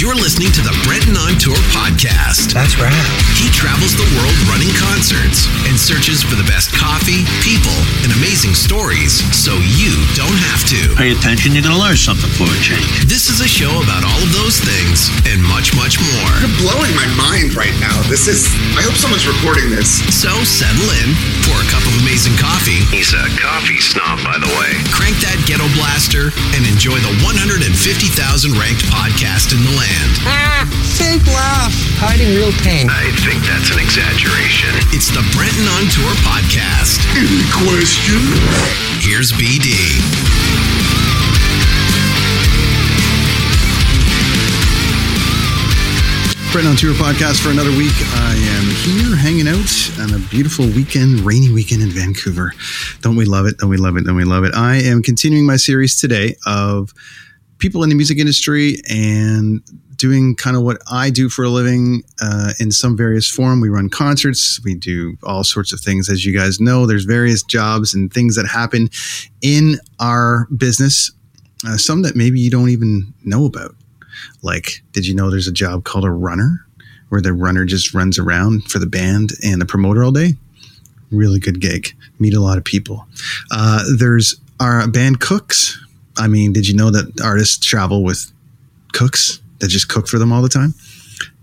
[0.00, 2.56] You're listening to the Brenton on Tour podcast.
[2.56, 2.96] That's right.
[3.36, 8.56] He travels the world running concerts and searches for the best coffee, people, and amazing
[8.56, 10.96] stories so you don't have to.
[10.96, 13.12] Pay attention, you're going to learn something for a change.
[13.12, 16.32] This is a show about all of those things and much, much more.
[16.40, 17.92] You're blowing my mind right now.
[18.08, 18.48] This is.
[18.72, 20.00] I hope someone's recording this.
[20.16, 21.12] So settle in,
[21.44, 24.80] pour a cup of amazing coffee, He's a coffee snob, by the way.
[24.96, 27.68] crank that ghetto blaster, and enjoy the 150,000
[28.56, 29.89] ranked podcast in the land.
[30.26, 30.64] Ah,
[30.96, 31.72] fake laugh.
[31.98, 32.88] Hiding real pain.
[32.90, 34.70] I think that's an exaggeration.
[34.94, 37.00] It's the Brenton on Tour podcast.
[37.16, 38.20] Any question?
[39.00, 40.00] Here's BD.
[46.52, 47.94] Brenton on Tour podcast for another week.
[47.94, 52.52] I am here hanging out on a beautiful weekend, rainy weekend in Vancouver.
[53.02, 53.58] Don't we love it?
[53.58, 54.04] Don't we love it?
[54.04, 54.52] Don't we love it?
[54.54, 56.92] I am continuing my series today of
[57.60, 59.62] people in the music industry and
[59.96, 63.60] doing kind of what I do for a living uh, in some various form.
[63.60, 66.08] We run concerts, we do all sorts of things.
[66.08, 68.88] As you guys know, there's various jobs and things that happen
[69.42, 71.12] in our business,
[71.66, 73.76] uh, some that maybe you don't even know about.
[74.42, 76.66] Like, did you know there's a job called a runner
[77.10, 80.34] where the runner just runs around for the band and the promoter all day?
[81.10, 81.94] Really good gig.
[82.18, 83.06] Meet a lot of people.
[83.50, 85.78] Uh, there's our band cooks.
[86.16, 88.30] I mean, did you know that artists travel with
[88.92, 90.74] cooks that just cook for them all the time?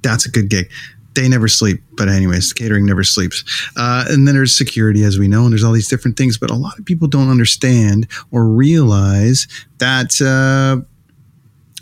[0.01, 0.69] That's a good gig.
[1.15, 3.43] They never sleep, but anyways, catering never sleeps.
[3.75, 6.37] Uh, and then there's security, as we know, and there's all these different things.
[6.37, 9.47] But a lot of people don't understand or realize
[9.79, 10.85] that uh,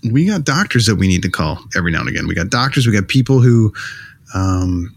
[0.09, 2.27] we got doctors that we need to call every now and again.
[2.27, 3.73] We got doctors, we got people who,
[4.33, 4.95] um,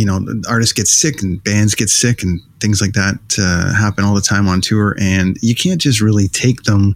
[0.00, 0.18] you know,
[0.48, 4.22] artists get sick and bands get sick and things like that uh, happen all the
[4.22, 4.96] time on tour.
[4.98, 6.94] And you can't just really take them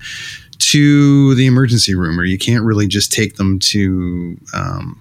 [0.58, 4.98] to the emergency room or you can't really just take them to, um,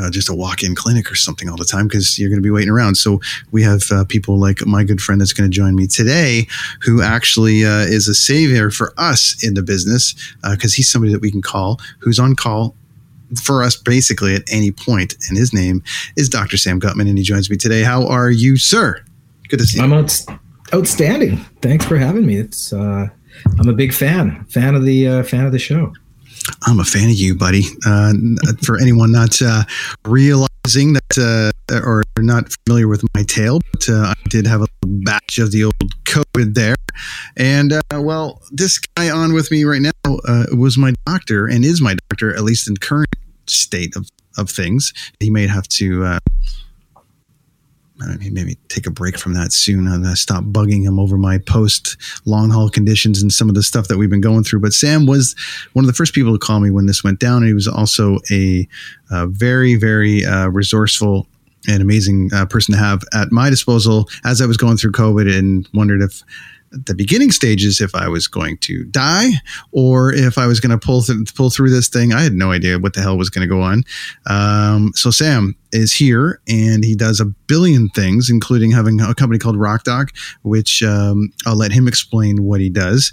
[0.00, 2.50] uh, just a walk-in clinic or something all the time because you're going to be
[2.50, 2.94] waiting around.
[2.94, 6.46] So we have uh, people like my good friend that's going to join me today,
[6.80, 10.14] who actually uh, is a savior for us in the business
[10.50, 12.74] because he's somebody that we can call, who's on call
[13.42, 15.14] for us basically at any point.
[15.28, 15.82] And his name
[16.16, 16.56] is Dr.
[16.56, 17.82] Sam Gutman, and he joins me today.
[17.82, 19.02] How are you, sir?
[19.48, 19.84] Good to see you.
[19.84, 20.24] I'm out,
[20.74, 21.38] outstanding.
[21.60, 22.36] Thanks for having me.
[22.36, 23.08] It's uh,
[23.58, 25.92] I'm a big fan, fan of the uh, fan of the show.
[26.66, 27.62] I'm a fan of you, buddy.
[27.86, 28.12] Uh,
[28.62, 29.62] for anyone not uh,
[30.04, 34.66] realizing that uh, or not familiar with my tale, but uh, I did have a
[34.84, 36.74] batch of the old COVID there.
[37.36, 39.92] And uh, well, this guy on with me right now
[40.26, 43.08] uh, was my doctor and is my doctor, at least in current
[43.46, 44.08] state of,
[44.38, 44.92] of things.
[45.20, 46.04] He may have to.
[46.04, 46.18] Uh,
[48.00, 50.98] I don't know, maybe take a break from that soon and uh, stop bugging him
[50.98, 54.42] over my post long haul conditions and some of the stuff that we've been going
[54.42, 54.58] through.
[54.58, 55.36] But Sam was
[55.74, 57.38] one of the first people to call me when this went down.
[57.38, 58.66] And he was also a,
[59.10, 61.28] uh very, very uh, resourceful
[61.68, 65.32] and amazing uh, person to have at my disposal as I was going through COVID
[65.32, 66.22] and wondered if
[66.72, 69.30] the beginning stages if I was going to die
[69.70, 72.12] or if I was going to pull th- pull through this thing.
[72.12, 73.84] I had no idea what the hell was going to go on.
[74.26, 79.38] Um, so Sam is here and he does a billion things, including having a company
[79.38, 80.08] called RockDoc,
[80.42, 83.12] which um, I'll let him explain what he does.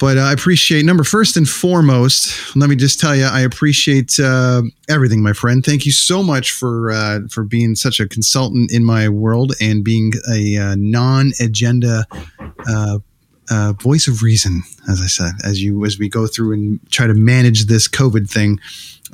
[0.00, 2.56] But I appreciate number first and foremost.
[2.56, 5.62] Let me just tell you, I appreciate uh, everything, my friend.
[5.62, 9.84] Thank you so much for uh, for being such a consultant in my world and
[9.84, 12.06] being a uh, non-agenda
[12.66, 12.98] uh,
[13.50, 17.06] uh, voice of reason, as I said, as you as we go through and try
[17.06, 18.58] to manage this COVID thing.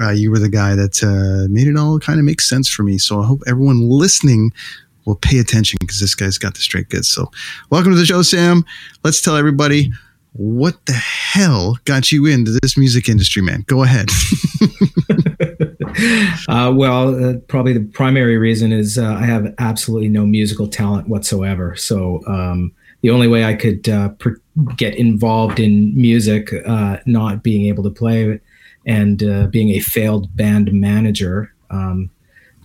[0.01, 2.85] Uh, you were the guy that uh, made it all kind of make sense for
[2.85, 2.97] me.
[2.97, 4.53] So I hope everyone listening
[5.05, 7.09] will pay attention because this guy's got the straight goods.
[7.09, 7.29] So
[7.71, 8.65] welcome to the show, Sam.
[9.03, 9.91] Let's tell everybody
[10.37, 13.65] what the hell got you into this music industry, man?
[13.67, 14.09] Go ahead.
[16.49, 21.09] uh, well, uh, probably the primary reason is uh, I have absolutely no musical talent
[21.09, 21.75] whatsoever.
[21.77, 22.73] So um,
[23.03, 24.41] the only way I could uh, per-
[24.77, 28.41] get involved in music, uh, not being able to play,
[28.85, 32.11] and uh, being a failed band manager, um,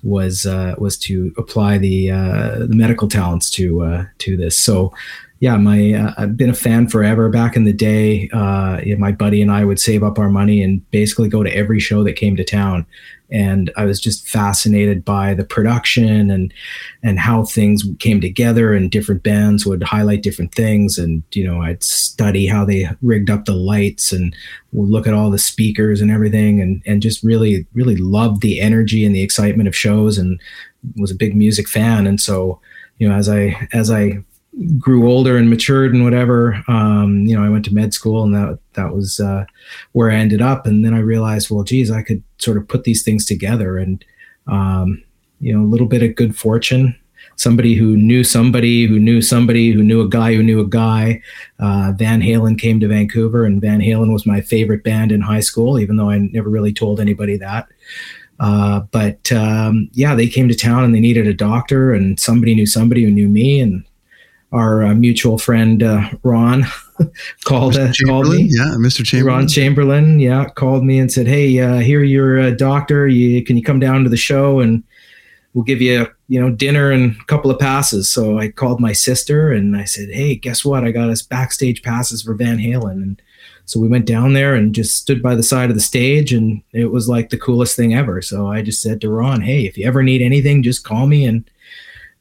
[0.04, 0.46] was
[0.80, 4.60] was to apply the the medical talents to to this.
[4.60, 4.94] So
[5.42, 7.28] yeah, my uh, I've been a fan forever.
[7.28, 10.88] Back in the day, uh, my buddy and I would save up our money and
[10.92, 12.86] basically go to every show that came to town.
[13.32, 16.54] And I was just fascinated by the production and
[17.02, 18.72] and how things came together.
[18.72, 21.00] And different bands would highlight different things.
[21.00, 24.36] And you know, I'd study how they rigged up the lights and
[24.74, 26.62] would look at all the speakers and everything.
[26.62, 30.20] And and just really really loved the energy and the excitement of shows.
[30.20, 30.40] And
[30.98, 32.06] was a big music fan.
[32.06, 32.62] And so
[33.00, 34.24] you know, as I as I
[34.78, 38.34] grew older and matured and whatever, um, you know, I went to med school and
[38.34, 39.46] that that was uh,
[39.94, 40.66] where I ended up.
[40.66, 44.04] And then I realized, well, geez, I could sort of put these things together, and
[44.48, 45.04] um,
[45.40, 46.96] you know, a little bit of good fortune.
[47.38, 51.22] Somebody who knew somebody who knew somebody who knew a guy who knew a guy.
[51.60, 55.40] Uh, Van Halen came to Vancouver, and Van Halen was my favorite band in high
[55.40, 57.68] school, even though I never really told anybody that.
[58.40, 62.54] Uh, but um, yeah, they came to town and they needed a doctor, and somebody
[62.54, 63.86] knew somebody who knew me, and
[64.52, 66.66] our uh, mutual friend uh, Ron
[67.46, 68.48] called uh, called me.
[68.50, 69.06] Yeah, Mr.
[69.06, 69.38] Chamberlain.
[69.38, 73.08] Ron Chamberlain, yeah, called me and said, "Hey, uh, here you're a doctor.
[73.08, 74.84] You can you come down to the show and
[75.54, 78.94] we'll give you you know dinner and a couple of passes." So I called my
[78.94, 80.84] sister and I said, "Hey, guess what?
[80.84, 83.22] I got us backstage passes for Van Halen." And
[83.66, 86.62] so we went down there and just stood by the side of the stage, and
[86.74, 88.22] it was like the coolest thing ever.
[88.22, 91.26] So I just said to Ron, "Hey, if you ever need anything, just call me."
[91.26, 91.50] And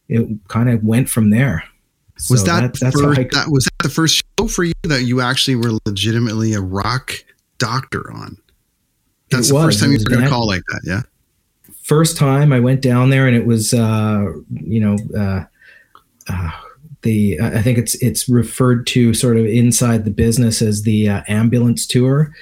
[0.08, 1.64] it kind of went from there.
[2.28, 5.20] Was so that, that first, that was that the first show for you that you
[5.20, 7.12] actually were legitimately a rock
[7.58, 8.36] doctor on?
[9.30, 9.64] That's the was.
[9.64, 11.02] first time you were going to call like that, yeah.
[11.82, 15.44] First time I went down there, and it was, uh, you know, uh,
[16.28, 16.50] uh,
[17.02, 21.22] the I think it's it's referred to sort of inside the business as the uh,
[21.28, 22.32] ambulance tour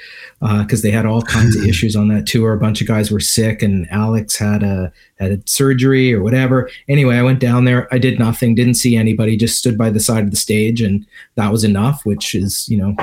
[0.40, 2.52] because uh, they had all kinds of issues on that tour.
[2.52, 6.68] A bunch of guys were sick, and Alex had a had a surgery or whatever.
[6.88, 7.92] Anyway, I went down there.
[7.92, 8.54] I did nothing.
[8.54, 9.36] Didn't see anybody.
[9.36, 11.06] Just stood by the side of the stage, and
[11.36, 12.04] that was enough.
[12.04, 12.96] Which is you know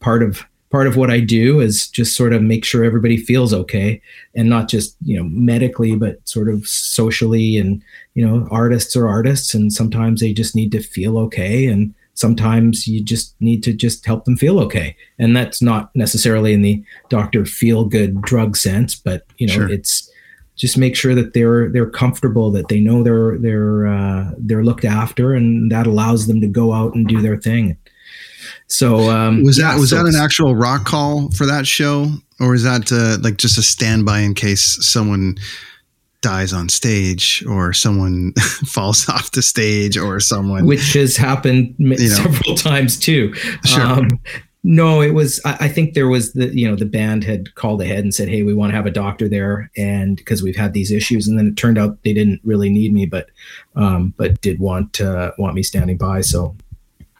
[0.00, 3.54] part of part of what I do is just sort of make sure everybody feels
[3.54, 4.00] okay
[4.34, 7.56] and not just, you know, medically, but sort of socially.
[7.56, 7.82] And,
[8.14, 11.66] you know, artists are artists and sometimes they just need to feel okay.
[11.66, 14.94] And sometimes you just need to just help them feel okay.
[15.18, 19.70] And that's not necessarily in the doctor feel good drug sense, but, you know, sure.
[19.70, 20.10] it's,
[20.56, 24.84] just make sure that they're they're comfortable that they know they're they're uh, they're looked
[24.84, 27.76] after and that allows them to go out and do their thing
[28.68, 32.06] so um, was that was so that an actual rock call for that show,
[32.38, 35.36] or is that uh, like just a standby in case someone
[36.20, 38.32] dies on stage or someone
[38.66, 41.96] falls off the stage or someone which has happened you know.
[41.96, 43.32] several times too
[43.64, 43.82] sure.
[43.82, 44.08] Um,
[44.64, 47.80] no it was I, I, think there was the you know the band had called
[47.80, 50.72] ahead and said hey we want to have a doctor there and because we've had
[50.72, 53.30] these issues and then it turned out they didn't really need me but
[53.76, 56.56] um but did want uh, want me standing by so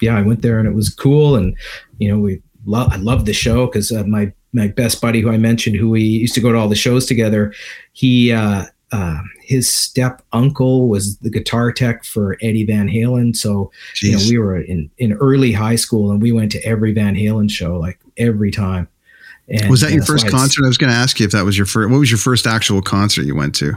[0.01, 1.37] yeah, I went there and it was cool.
[1.37, 1.57] And,
[1.99, 5.31] you know, we love, I love the show because uh, my, my best buddy who
[5.31, 7.53] I mentioned, who we used to go to all the shows together,
[7.93, 13.37] he, uh, uh, his step uncle was the guitar tech for Eddie Van Halen.
[13.37, 14.03] So, Jeez.
[14.03, 17.15] you know, we were in, in early high school and we went to every Van
[17.15, 18.89] Halen show, like every time.
[19.49, 20.65] And, was that your first concert?
[20.65, 22.47] I was going to ask you if that was your first, what was your first
[22.47, 23.75] actual concert you went to?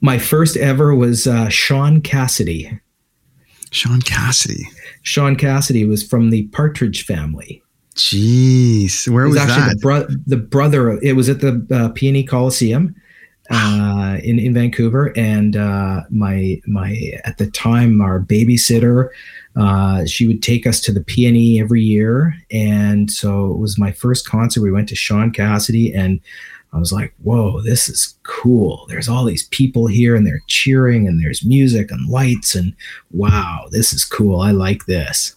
[0.00, 2.80] My first ever was uh, Shaun Cassidy.
[3.74, 4.68] Shaun Cassidy.
[5.02, 7.62] Shaun Cassidy was from the Partridge Family.
[7.96, 9.74] Jeez, where was, was actually that?
[9.74, 10.92] The, bro- the, brother.
[11.02, 12.94] It was at the uh, PNE Coliseum
[13.50, 19.08] uh, in in Vancouver, and uh, my my at the time our babysitter.
[19.56, 23.92] Uh, she would take us to the PNE every year, and so it was my
[23.92, 24.62] first concert.
[24.62, 26.20] We went to Shaun Cassidy, and
[26.74, 28.84] I was like, whoa, this is cool.
[28.88, 32.74] There's all these people here and they're cheering and there's music and lights and
[33.12, 34.40] wow, this is cool.
[34.40, 35.36] I like this.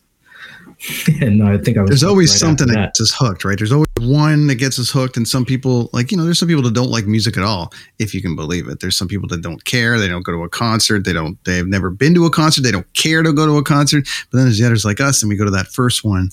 [1.22, 2.74] and I think I was There's always right something that.
[2.74, 3.58] that gets us hooked, right?
[3.58, 6.48] There's always one that gets us hooked and some people like, you know, there's some
[6.48, 8.80] people that don't like music at all, if you can believe it.
[8.80, 11.66] There's some people that don't care, they don't go to a concert, they don't they've
[11.66, 14.08] never been to a concert, they don't care to go to a concert.
[14.32, 16.30] But then there's the others like us and we go to that first one,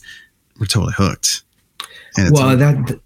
[0.59, 1.43] we're totally hooked.
[2.31, 3.01] well, that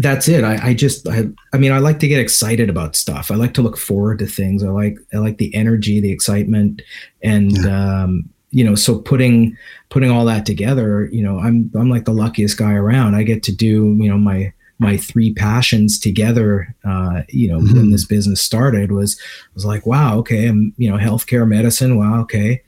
[0.00, 0.44] that's it.
[0.44, 3.30] I, I just, I, I mean, I like to get excited about stuff.
[3.30, 4.62] I like to look forward to things.
[4.62, 6.82] I like, I like the energy, the excitement,
[7.22, 8.02] and yeah.
[8.02, 9.56] um, you know, so putting,
[9.90, 13.14] putting all that together, you know, I'm, I'm like the luckiest guy around.
[13.14, 16.74] I get to do, you know, my, my three passions together.
[16.84, 17.76] Uh, you know, mm-hmm.
[17.76, 19.20] when this business started, was
[19.54, 21.98] was like, wow, okay, I'm, you know, healthcare, medicine.
[21.98, 22.62] Wow, okay,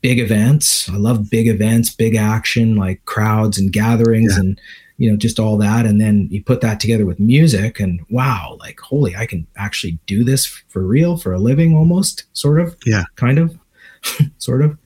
[0.00, 0.88] big events.
[0.88, 4.40] I love big events, big action, like crowds and gatherings yeah.
[4.40, 4.60] and
[4.98, 5.86] you know just all that.
[5.86, 9.98] And then you put that together with music and wow like holy i can actually
[10.06, 12.76] do this for real for a living almost sort of.
[12.84, 13.04] Yeah.
[13.16, 13.58] Kind of.
[14.38, 14.78] Sort of.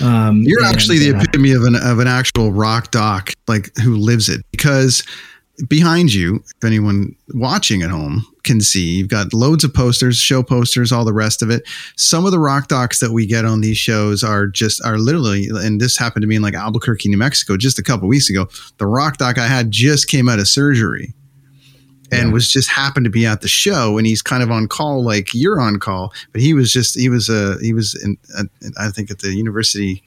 [0.00, 3.96] Um, You're actually the uh, epitome of an of an actual rock doc, like who
[3.96, 5.04] lives it, because
[5.68, 10.42] behind you, if anyone watching at home can see, you've got loads of posters, show
[10.42, 11.62] posters, all the rest of it.
[11.96, 15.48] Some of the rock docs that we get on these shows are just are literally,
[15.50, 18.48] and this happened to me in like Albuquerque, New Mexico, just a couple weeks ago.
[18.78, 21.14] The rock doc I had just came out of surgery
[22.12, 25.04] and was just happened to be at the show and he's kind of on call
[25.04, 28.44] like you're on call but he was just he was uh he was in uh,
[28.78, 30.02] i think at the university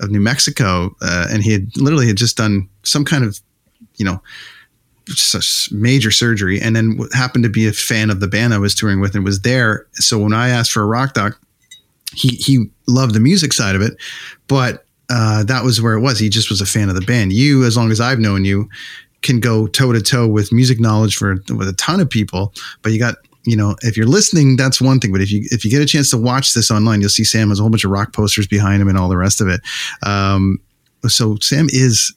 [0.00, 3.40] of new mexico uh, and he had literally had just done some kind of
[3.96, 4.20] you know
[5.70, 6.60] major surgery.
[6.60, 9.24] And then happened to be a fan of the band i was touring with and
[9.24, 9.86] was there.
[9.94, 11.38] So when i asked for a rock doc
[12.14, 13.96] he he loved the music side of it.
[14.48, 16.18] But uh, that was where it was.
[16.18, 17.32] He just was a fan of the band.
[17.32, 18.68] You, as long as I've known you,
[19.22, 22.92] can go toe to toe with music knowledge for with a ton of people, but
[22.92, 25.12] you got you know if you're listening that's one thing.
[25.12, 27.48] But if you if you get a chance to watch this online you'll see sam
[27.48, 29.60] has a whole bunch of rock posters behind him and all the rest of it.
[30.04, 30.60] Um,
[31.08, 32.14] so sam is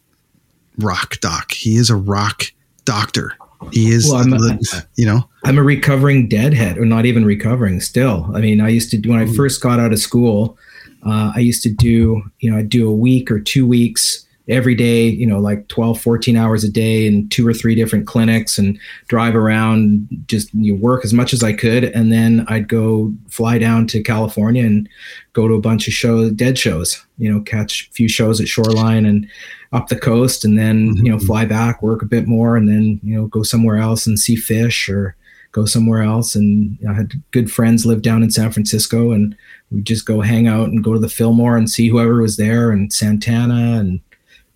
[0.79, 1.51] rock doc.
[1.51, 2.45] He is a rock
[2.85, 3.33] doctor.
[3.71, 4.59] He is well, a,
[4.95, 5.27] you know?
[5.43, 8.29] I'm a recovering deadhead or not even recovering still.
[8.33, 10.57] I mean i used to when i first got out of school
[11.05, 14.75] uh, i used to do you know i'd do a week or two weeks every
[14.75, 18.57] day, you know, like 12, 14 hours a day in two or three different clinics
[18.57, 21.85] and drive around, just you work as much as I could.
[21.85, 24.87] And then I'd go fly down to California and
[25.33, 28.47] go to a bunch of shows, dead shows, you know, catch a few shows at
[28.47, 29.27] Shoreline and
[29.73, 31.05] up the coast and then, mm-hmm.
[31.05, 34.05] you know, fly back, work a bit more and then, you know, go somewhere else
[34.05, 35.15] and see Phish or
[35.51, 36.35] go somewhere else.
[36.35, 39.35] And I had good friends live down in San Francisco and
[39.71, 42.71] we'd just go hang out and go to the Fillmore and see whoever was there
[42.71, 43.99] and Santana and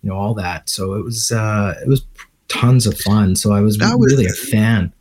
[0.02, 0.68] you know all that.
[0.68, 2.04] So it was uh, it was
[2.48, 3.36] tons of fun.
[3.36, 4.92] So I was, was really a fan.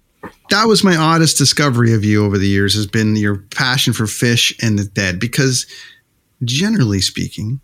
[0.50, 4.06] That was my oddest discovery of you over the years has been your passion for
[4.06, 5.65] Phish and the dead because
[6.44, 7.60] generally speaking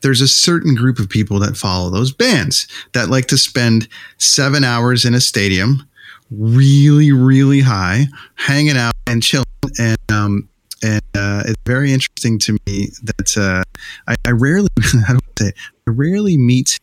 [0.00, 4.62] there's a certain group of people that follow those bands that like to spend seven
[4.62, 5.88] hours in a stadium
[6.30, 9.44] really really high hanging out and chilling
[9.78, 10.48] and um
[10.82, 13.64] and uh, it's very interesting to me that uh,
[14.06, 14.68] I, I, rarely,
[15.08, 15.52] I don't say,
[15.86, 16.78] I rarely meet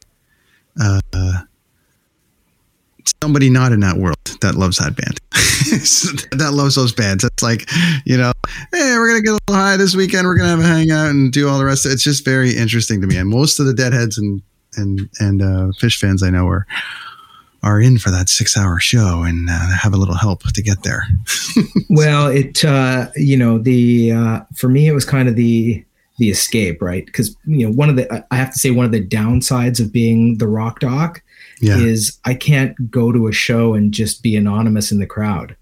[0.82, 1.00] uh,
[3.22, 5.20] somebody not in that world that loves that band,
[6.40, 7.24] that loves those bands.
[7.24, 7.70] It's like,
[8.06, 8.32] you know,
[8.72, 10.28] hey, we're gonna get a little high this weekend.
[10.28, 11.86] We're gonna have a hangout and do all the rest.
[11.86, 11.90] It.
[11.90, 13.18] It's just very interesting to me.
[13.18, 14.42] And most of the Deadheads and
[14.76, 16.66] and and uh, Phish fans I know are
[17.66, 20.84] are in for that six hour show and uh, have a little help to get
[20.84, 21.04] there.
[21.90, 25.84] well, it, uh, you know, the, uh, for me, it was kind of the,
[26.18, 27.06] the escape, right?
[27.06, 29.92] Because, you know, one of the, I have to say, one of the downsides of
[29.92, 31.22] being the rock doc
[31.60, 31.78] yeah.
[31.78, 35.58] is I can't go to a show and just be anonymous in the crowd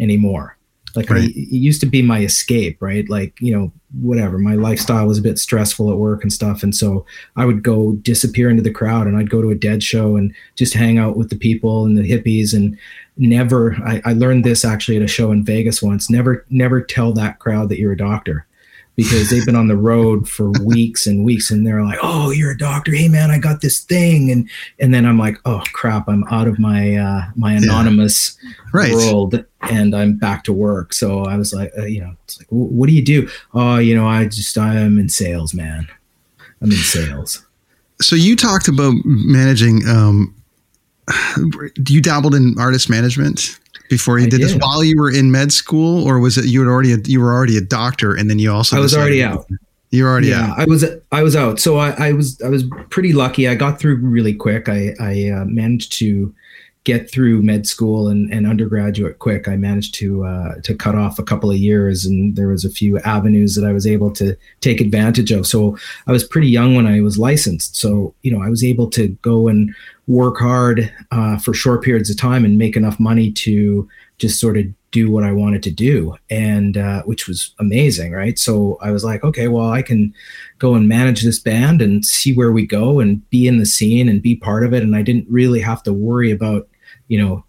[0.00, 0.56] anymore.
[0.94, 1.22] Like right.
[1.22, 3.08] I, it used to be my escape, right?
[3.08, 4.38] Like, you know, whatever.
[4.38, 6.62] My lifestyle was a bit stressful at work and stuff.
[6.62, 7.04] And so
[7.36, 10.34] I would go disappear into the crowd and I'd go to a dead show and
[10.56, 12.78] just hang out with the people and the hippies and
[13.18, 16.08] never I, I learned this actually at a show in Vegas once.
[16.10, 18.46] Never never tell that crowd that you're a doctor
[18.94, 22.52] because they've been on the road for weeks and weeks and they're like oh you're
[22.52, 22.92] a doctor.
[22.92, 24.30] Hey man i got this thing.
[24.30, 26.08] And and then i'm like oh crap.
[26.08, 28.52] I'm out of my uh my anonymous yeah.
[28.72, 28.92] right.
[28.92, 30.92] world and i'm back to work.
[30.92, 33.28] So i was like uh, you know it's like, what do you do?
[33.54, 35.88] Oh you know i just i'm in sales man.
[36.60, 37.44] I'm in sales.
[38.00, 40.34] So you talked about managing um
[41.88, 43.58] you dabbled in artist management
[43.92, 46.60] before you did, did, this while you were in med school, or was it you
[46.60, 49.46] had already you were already a doctor and then you also I was already out.
[49.90, 50.60] You were already yeah, out.
[50.60, 50.82] I was
[51.12, 51.60] I was out.
[51.60, 53.46] So I, I was I was pretty lucky.
[53.48, 54.70] I got through really quick.
[54.70, 56.34] I I uh, managed to
[56.84, 59.46] get through med school and, and undergraduate quick.
[59.46, 62.70] I managed to uh, to cut off a couple of years, and there was a
[62.70, 65.46] few avenues that I was able to take advantage of.
[65.46, 67.76] So I was pretty young when I was licensed.
[67.76, 69.74] So you know I was able to go and
[70.12, 73.88] work hard uh, for short periods of time and make enough money to
[74.18, 78.38] just sort of do what I wanted to do, and uh, which was amazing, right?
[78.38, 80.12] So I was like, okay, well, I can
[80.58, 84.06] go and manage this band and see where we go and be in the scene
[84.06, 86.68] and be part of it, and I didn't really have to worry about,
[87.08, 87.42] you know,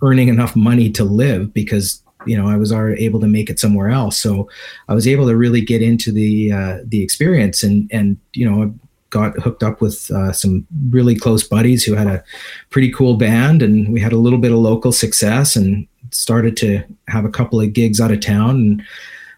[0.00, 3.60] earning enough money to live because you know I was already able to make it
[3.60, 4.18] somewhere else.
[4.18, 4.48] So
[4.88, 8.74] I was able to really get into the uh, the experience and and you know
[9.10, 12.22] got hooked up with uh, some really close buddies who had a
[12.70, 16.82] pretty cool band, and we had a little bit of local success and started to
[17.08, 18.50] have a couple of gigs out of town.
[18.50, 18.82] And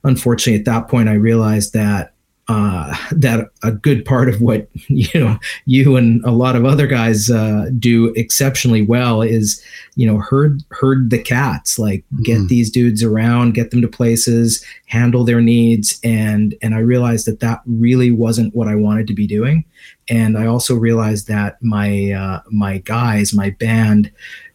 [0.04, 2.14] unfortunately, at that point, I realized that
[2.50, 6.88] uh, that a good part of what you know you and a lot of other
[6.88, 9.64] guys uh, do exceptionally well is
[9.94, 12.48] you know herd herd the cats like get mm.
[12.48, 17.38] these dudes around get them to places handle their needs and and i realized that
[17.38, 19.64] that really wasn't what i wanted to be doing
[20.08, 24.10] and i also realized that my uh, my guys my band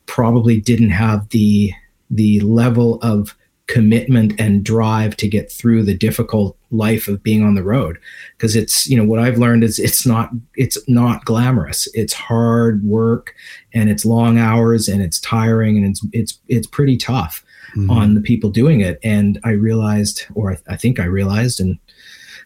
[0.05, 1.71] probably didn't have the
[2.09, 3.35] the level of
[3.67, 7.97] commitment and drive to get through the difficult life of being on the road.
[8.37, 11.87] Because it's you know what i've learned is it's not it's not glamorous.
[11.93, 13.35] It's hard work
[13.73, 17.43] and it's long hours and it's tiring and it's it's it's pretty tough
[17.75, 17.89] mm-hmm.
[17.89, 18.99] on the people doing it.
[19.03, 21.77] And i realized or I, I think i realized and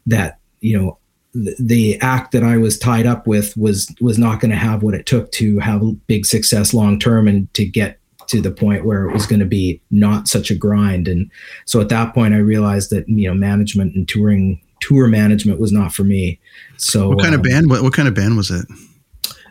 [0.05, 0.97] that you know
[1.33, 4.81] the, the act that i was tied up with was was not going to have
[4.81, 7.98] what it took to have big success long term and to get
[8.29, 11.07] to the point where it was going to be not such a grind.
[11.07, 11.31] And
[11.65, 15.71] so at that point, I realized that you know management and touring tour management was
[15.71, 16.39] not for me.
[16.77, 17.69] So what kind um, of band?
[17.69, 18.65] What, what kind of band was it?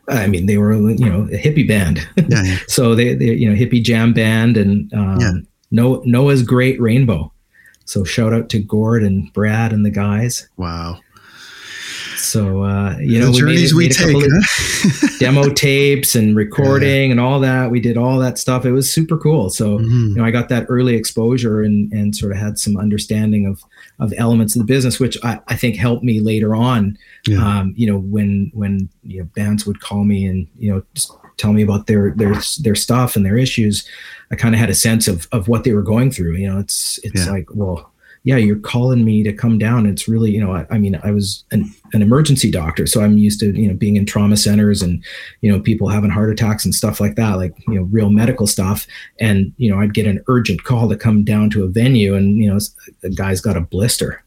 [0.09, 2.07] I mean, they were you know a hippie band.
[2.17, 2.43] Yeah.
[2.43, 2.59] yeah.
[2.69, 5.33] so they, they you know hippie jam band and um, yeah.
[5.71, 7.33] Noah's Great Rainbow.
[7.85, 10.49] So shout out to Gord and Brad and the guys.
[10.57, 11.01] Wow.
[12.19, 17.07] So uh, you know, the we made, we made couple of demo tapes and recording
[17.07, 17.11] yeah.
[17.13, 17.71] and all that.
[17.71, 18.65] We did all that stuff.
[18.65, 19.51] It was super cool.
[19.51, 20.09] So mm-hmm.
[20.09, 23.63] you know, I got that early exposure and and sort of had some understanding of
[23.99, 26.97] of elements of the business, which I, I think helped me later on.
[27.27, 27.39] Yeah.
[27.39, 31.13] Um, you know, when when you know bands would call me and you know just
[31.37, 33.89] tell me about their their their stuff and their issues,
[34.31, 36.37] I kind of had a sense of of what they were going through.
[36.37, 37.33] You know, it's it's yeah.
[37.33, 37.93] like well
[38.29, 39.87] yeah, you're calling me to come down.
[39.87, 43.17] It's really, you know, I, I mean, I was an, an, emergency doctor, so I'm
[43.17, 45.03] used to, you know, being in trauma centers and,
[45.41, 48.47] you know, people having heart attacks and stuff like that, like, you know, real medical
[48.47, 48.87] stuff.
[49.19, 52.37] And, you know, I'd get an urgent call to come down to a venue and,
[52.37, 52.61] you know,
[53.01, 54.23] the guy's got a blister.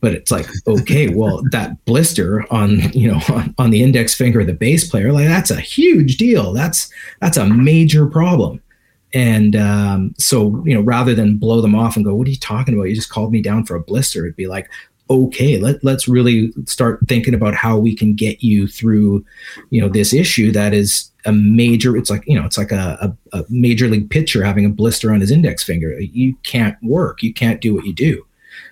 [0.00, 4.40] But it's like, okay, well, that blister on, you know, on, on the index finger
[4.40, 6.54] of the bass player, like that's a huge deal.
[6.54, 8.62] That's that's a major problem
[9.14, 12.36] and um, so, you know, rather than blow them off and go, "What are you
[12.36, 12.84] talking about?
[12.84, 14.68] You just called me down for a blister." It'd be like,
[15.08, 19.24] "Okay, let let's really start thinking about how we can get you through,
[19.70, 21.96] you know, this issue that is a major.
[21.96, 25.12] It's like you know, it's like a, a, a major league pitcher having a blister
[25.12, 25.98] on his index finger.
[26.00, 27.22] You can't work.
[27.22, 28.26] You can't do what you do."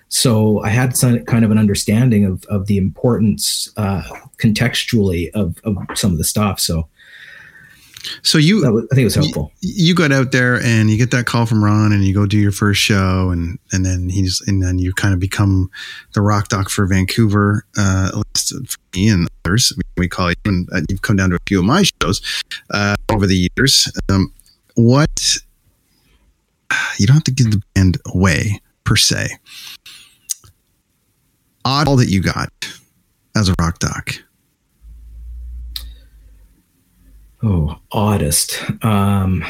[0.09, 4.03] So I had some kind of an understanding of of the importance uh,
[4.37, 6.59] contextually of of some of the stuff.
[6.59, 6.87] So
[8.21, 9.51] so you, was, I think it was helpful.
[9.61, 12.25] You, you, got out there and you get that call from Ron, and you go
[12.25, 15.69] do your first show, and and then he's and then you kind of become
[16.13, 19.73] the rock doc for Vancouver, uh, at least for me and others.
[19.97, 22.95] We call you, and uh, you've come down to a few of my shows uh,
[23.11, 23.91] over the years.
[24.09, 24.33] Um,
[24.75, 25.37] what
[26.97, 29.37] you don't have to give the band away per se.
[31.63, 32.49] Odd all that you got
[33.35, 34.15] as a rock doc.
[37.45, 38.59] Oh, oddest.
[38.83, 39.45] Um,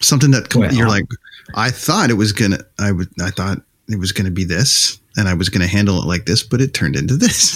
[0.00, 1.06] Something that well, you're like,
[1.54, 2.58] I thought it was gonna.
[2.78, 3.08] I would.
[3.20, 6.42] I thought it was gonna be this, and I was gonna handle it like this,
[6.42, 7.52] but it turned into this.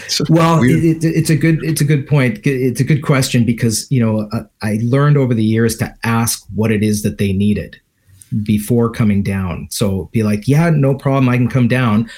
[0.08, 1.62] so well, it, it, it's a good.
[1.62, 2.40] It's a good point.
[2.44, 4.28] It's a good question because you know
[4.60, 7.80] I learned over the years to ask what it is that they needed
[8.42, 9.68] before coming down.
[9.70, 12.10] So be like, yeah, no problem, I can come down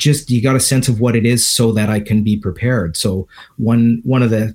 [0.00, 2.96] just you got a sense of what it is so that I can be prepared.
[2.96, 4.54] So one one of the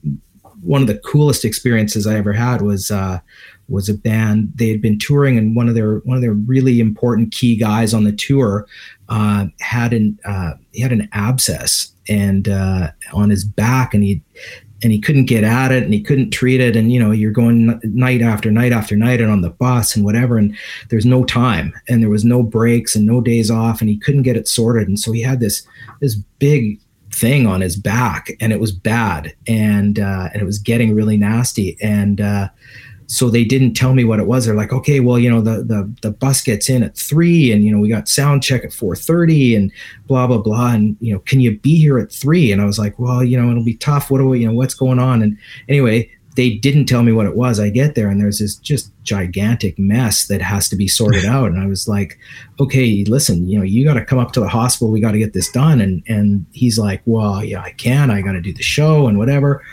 [0.66, 3.20] one of the coolest experiences I ever had was uh,
[3.70, 4.52] was a band.
[4.56, 7.94] They had been touring, and one of their one of their really important key guys
[7.94, 8.68] on the tour
[9.10, 14.22] uh, had an uh, he had an abscess and uh, on his back, and he
[14.84, 17.32] and he couldn't get at it, and he couldn't treat it, and you know you're
[17.32, 20.56] going night after night after night, and on the bus and whatever, and
[20.90, 24.24] there's no time, and there was no breaks and no days off, and he couldn't
[24.24, 25.66] get it sorted, and so he had this
[26.02, 26.80] this big
[27.16, 31.16] thing on his back and it was bad and uh, and it was getting really
[31.16, 32.50] nasty and uh,
[33.08, 34.46] so they didn't tell me what it was.
[34.46, 37.64] They're like okay well you know the the, the bus gets in at three and
[37.64, 39.72] you know we got sound check at 4.30 and
[40.08, 42.52] blah blah blah and you know can you be here at three?
[42.52, 44.12] And i was like well you know it'll be tough.
[44.12, 45.22] What do we you know what's going on?
[45.22, 45.38] And
[45.70, 47.60] anyway they didn't tell me what it was.
[47.60, 51.50] I get there and there's this just gigantic mess that has to be sorted out.
[51.50, 52.20] And I was like,
[52.60, 54.92] okay, listen, you know, you got to come up to the hospital.
[54.92, 55.80] We got to get this done.
[55.80, 59.18] And, and he's like, well, yeah, I can, I got to do the show and
[59.18, 59.64] whatever.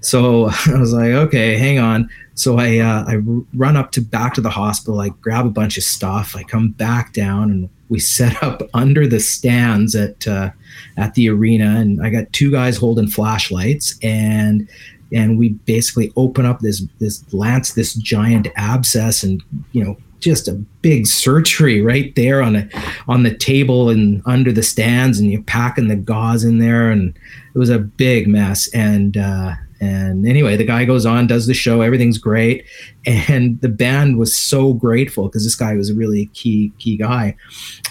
[0.00, 2.08] So I was like, okay, hang on.
[2.34, 3.16] So I, uh, I
[3.54, 5.00] run up to back to the hospital.
[5.00, 6.34] I grab a bunch of stuff.
[6.36, 10.50] I come back down and we set up under the stands at, uh,
[10.96, 11.76] at the arena.
[11.76, 14.68] And I got two guys holding flashlights and
[15.14, 20.48] and we basically open up this this lance this giant abscess and you know just
[20.48, 22.68] a big surgery right there on a
[23.08, 27.14] on the table and under the stands, and you're packing the gauze in there, and
[27.54, 28.72] it was a big mess.
[28.72, 32.64] And uh, and anyway, the guy goes on, does the show, everything's great,
[33.04, 37.34] and the band was so grateful because this guy was a really key key guy.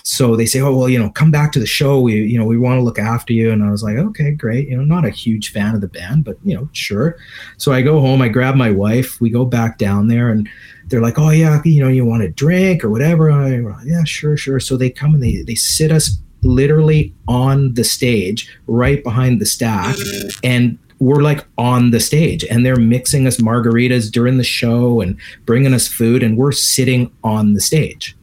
[0.04, 2.00] So they say, "Oh well, you know, come back to the show.
[2.00, 4.70] We you know we want to look after you." And I was like, "Okay, great."
[4.70, 7.18] You know, not a huge fan of the band, but you know, sure.
[7.58, 10.48] So I go home, I grab my wife, we go back down there, and
[10.88, 14.38] they're like, "Oh yeah, you know, you want a drink or whatever?" I, yeah, sure,
[14.38, 14.62] sure.
[14.62, 19.46] So they come and they they sit us literally on the stage right behind the
[19.46, 20.00] staff
[20.42, 25.20] and we're like on the stage and they're mixing us margaritas during the show and
[25.46, 28.16] bringing us food and we're sitting on the stage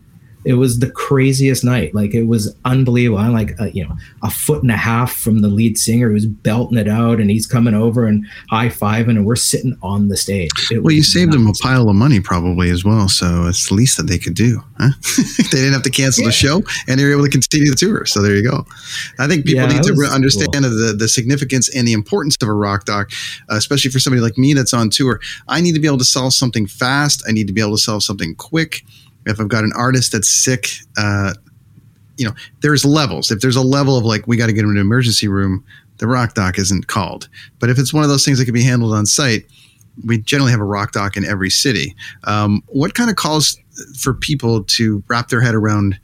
[0.44, 1.94] it was the craziest night.
[1.94, 3.18] Like it was unbelievable.
[3.18, 6.26] I'm like a, you know a foot and a half from the lead singer who's
[6.26, 10.50] belting it out and he's coming over and high-fiving and we're sitting on the stage.
[10.70, 13.74] It well you saved them a pile of money probably as well so it's the
[13.74, 14.90] least that they could do huh?
[15.36, 16.28] they didn't have to cancel yeah.
[16.28, 18.64] the show and they were able to continue the tour so there you go.
[19.18, 20.62] I think people yeah, need to understand cool.
[20.62, 23.10] the, the significance and the importance of a rock doc
[23.50, 25.20] uh, especially for somebody like me that's on tour.
[25.48, 27.22] I need to be able to sell something fast.
[27.28, 28.84] I need to be able to sell something quick
[29.28, 31.34] if I've got an artist that's sick, uh,
[32.16, 33.30] you know, there's levels.
[33.30, 35.64] If there's a level of like, we got to get him in an emergency room,
[35.98, 37.28] the rock doc isn't called.
[37.58, 39.44] But if it's one of those things that can be handled on site,
[40.06, 41.94] we generally have a rock doc in every city.
[42.24, 43.58] Um, what kind of calls
[43.98, 45.98] for people to wrap their head around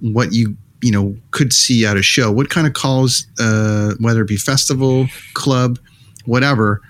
[0.00, 2.30] what you you know could see at a show?
[2.30, 5.78] What kind of calls, uh, whether it be festival, club,
[6.24, 6.82] whatever,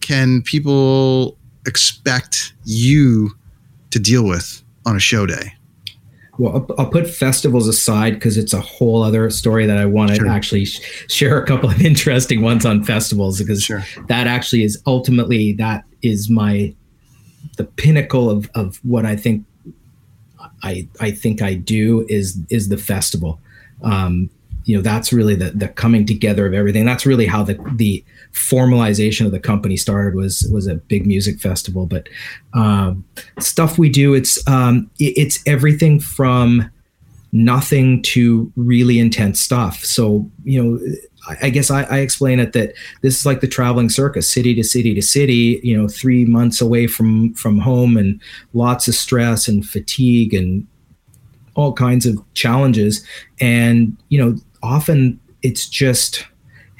[0.00, 3.30] can people expect you
[3.90, 5.54] to deal with on a show day?
[6.38, 10.16] Well, I'll put festivals aside because it's a whole other story that I want to
[10.16, 10.28] sure.
[10.28, 13.84] actually share a couple of interesting ones on festivals because sure.
[14.08, 16.74] that actually is ultimately that is my
[17.56, 19.44] the pinnacle of of what I think
[20.62, 23.38] I I think I do is is the festival.
[23.82, 24.30] Um,
[24.64, 26.84] you know that's really the the coming together of everything.
[26.84, 31.40] That's really how the the formalization of the company started was was a big music
[31.40, 31.86] festival.
[31.86, 32.08] But
[32.54, 33.04] um,
[33.38, 36.70] stuff we do, it's um, it, it's everything from
[37.32, 39.84] nothing to really intense stuff.
[39.84, 40.80] So you know.
[41.42, 44.64] I guess I, I, explain it that this is like the traveling circus, city to
[44.64, 45.60] city to city.
[45.62, 48.18] You know, three months away from from home, and
[48.54, 50.66] lots of stress and fatigue, and
[51.56, 53.04] all kinds of challenges.
[53.38, 56.26] And you know, often it's just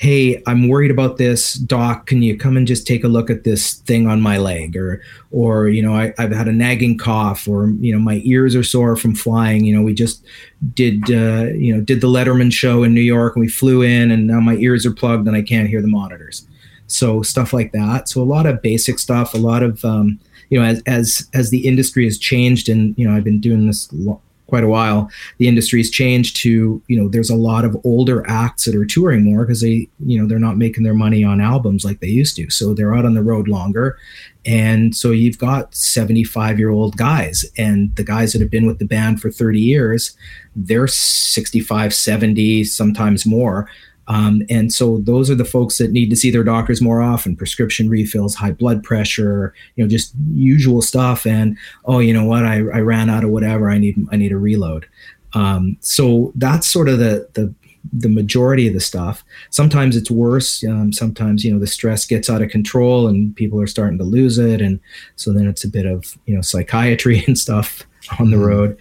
[0.01, 3.45] hey i'm worried about this doc can you come and just take a look at
[3.45, 4.75] this thing on my leg?
[4.75, 8.57] Or or you know I, have had a nagging cough or you know my ears
[8.57, 9.63] are sore from flying.
[9.63, 10.25] You know we just
[10.73, 14.11] did uh, you know did the letterman show in new york and we flew in
[14.11, 16.49] and now my ears are plugged and i can't hear the monitors.
[16.87, 18.09] So stuff like that.
[18.09, 21.51] So a lot of basic stuff a lot of um, you know as as as
[21.51, 25.11] the industry has changed and you know i've been doing this lo- quite a while,
[25.39, 29.25] the industry's changed to, you know, there's a lot of older acts that are touring
[29.25, 32.37] more because they, you know, they're not making their money on albums like they used
[32.37, 32.51] to.
[32.51, 33.97] So they're out on the road longer.
[34.45, 38.79] And so you've got 75 year old guys and the guys that have been with
[38.79, 40.17] the band for 30 years,
[40.57, 43.69] they're 65, 70, sometimes more.
[44.11, 47.37] Um, and so those are the folks that need to see their doctors more often,
[47.37, 51.25] prescription refills, high blood pressure, you know, just usual stuff.
[51.25, 54.33] And, oh, you know what, I, I ran out of whatever, I need, I need
[54.33, 54.89] a reload.
[55.35, 57.55] Um, so that's sort of the, the,
[57.93, 59.25] the majority of the stuff.
[59.51, 60.65] Sometimes it's worse.
[60.65, 64.05] Um, sometimes, you know, the stress gets out of control and people are starting to
[64.05, 64.61] lose it.
[64.61, 64.81] And
[65.15, 67.87] so then it's a bit of, you know, psychiatry and stuff
[68.19, 68.45] on the mm-hmm.
[68.45, 68.79] road.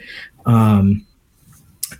[0.47, 1.05] Um,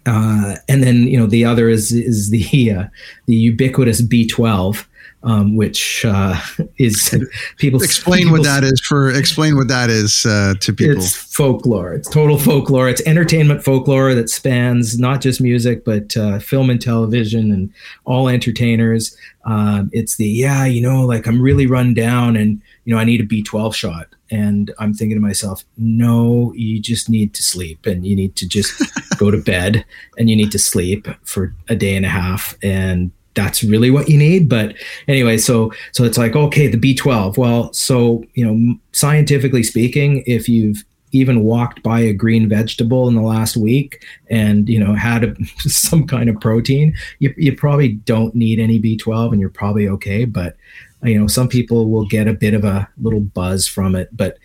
[0.05, 2.87] uh, and then you know the other is is the uh,
[3.25, 4.85] the ubiquitous B12,
[5.23, 6.39] um, which uh,
[6.77, 7.15] is
[7.57, 10.97] people explain people, what that is for explain what that is uh, to people.
[10.97, 11.93] It's folklore.
[11.93, 12.89] It's total folklore.
[12.89, 17.73] It's entertainment folklore that spans not just music but uh, film and television and
[18.05, 19.15] all entertainers.
[19.45, 23.03] Um, it's the yeah, you know, like I'm really run down and you know I
[23.03, 24.07] need a B12 shot.
[24.31, 28.47] And I'm thinking to myself, no, you just need to sleep and you need to
[28.47, 28.79] just
[29.17, 29.83] go to bed
[30.17, 32.55] and you need to sleep for a day and a half.
[32.61, 34.49] And that's really what you need.
[34.49, 34.75] But
[35.07, 40.49] anyway so so it's like okay the b12 well so you know scientifically speaking if
[40.49, 45.23] you've even walked by a green vegetable in the last week and you know had
[45.23, 45.35] a,
[45.69, 50.25] some kind of protein you, you probably don't need any b12 and you're probably okay.
[50.25, 50.55] But
[51.03, 54.37] you know some people will get a bit of a little buzz from it but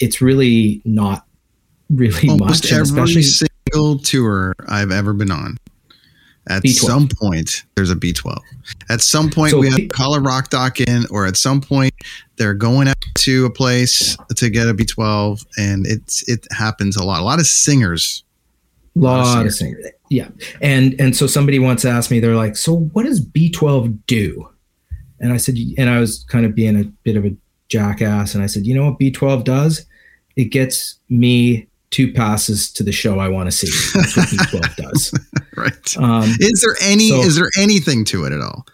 [0.00, 1.26] it's really not
[1.90, 5.56] really Almost much every single tour i've ever been on
[6.46, 6.74] At B12.
[6.74, 8.38] some point, there's a B12.
[8.90, 11.62] At some point, So we have B- call a rock doc in, or at some
[11.62, 11.94] point,
[12.36, 17.02] they're going out to a place to get a B12, and it's it happens a
[17.04, 17.22] lot.
[17.22, 18.24] A lot of singers.
[18.94, 19.86] lot of singers.
[20.10, 20.28] Yeah,
[20.60, 24.46] and and so somebody once asked me, they're like, "So what does B12 do?"
[25.24, 27.34] And I said, and I was kind of being a bit of a
[27.68, 29.84] jackass, and I said, "You know what B12 does?
[30.36, 33.68] It gets me two passes to the show I want to see.
[33.98, 35.18] That's what B12 does."
[35.56, 35.96] Right.
[35.96, 37.08] Um, Is there any?
[37.08, 38.66] so- is there anything to it at all?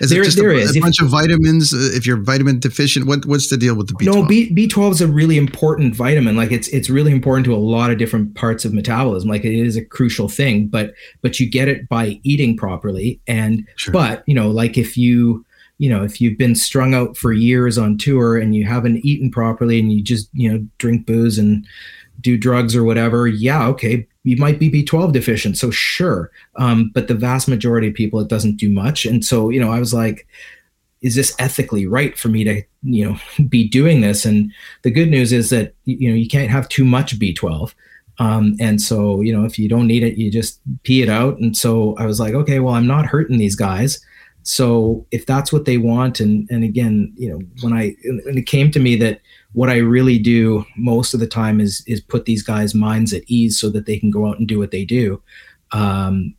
[0.00, 0.74] Is There- it just there a, is.
[0.74, 1.72] a If- bunch of vitamins?
[1.72, 4.14] Uh, If you're vitamin deficient, what what's the deal with the B12?
[4.14, 6.36] No, B B twelve is a really important vitamin.
[6.36, 9.28] Like it's it's really important to a lot of different parts of metabolism.
[9.28, 13.20] Like it is a crucial thing, but but you get it by eating properly.
[13.26, 13.92] And Sure.
[13.92, 15.44] but you know, like if you
[15.80, 19.30] you know if you've been strung out for years on tour and you haven't eaten
[19.30, 21.66] properly and you just you know drink booze and
[22.20, 25.56] do drugs or whatever, yeah, okay, you might be B12 deficient.
[25.56, 29.06] So sure, um, but the vast majority of people, it doesn't do much.
[29.06, 30.28] And so you know, I was like
[31.02, 33.16] is this ethically right for me to you know
[33.48, 36.84] be doing this and the good news is that you know you can't have too
[36.84, 37.72] much b12
[38.18, 41.38] um, and so you know if you don't need it you just pee it out
[41.38, 44.04] and so i was like okay well i'm not hurting these guys
[44.50, 48.46] so if that's what they want and and again you know when i and it
[48.46, 49.20] came to me that
[49.52, 53.22] what i really do most of the time is is put these guys minds at
[53.26, 55.22] ease so that they can go out and do what they do
[55.72, 56.34] um,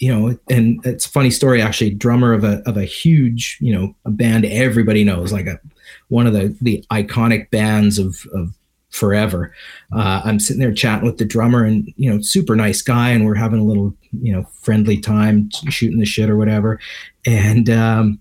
[0.00, 1.90] you know, and it's a funny story actually.
[1.90, 5.60] Drummer of a of a huge, you know, a band everybody knows, like a
[6.08, 8.54] one of the the iconic bands of of
[8.90, 9.54] forever.
[9.92, 13.24] Uh, I'm sitting there chatting with the drummer, and you know, super nice guy, and
[13.24, 16.78] we're having a little, you know, friendly time, shooting the shit or whatever,
[17.26, 18.20] and um,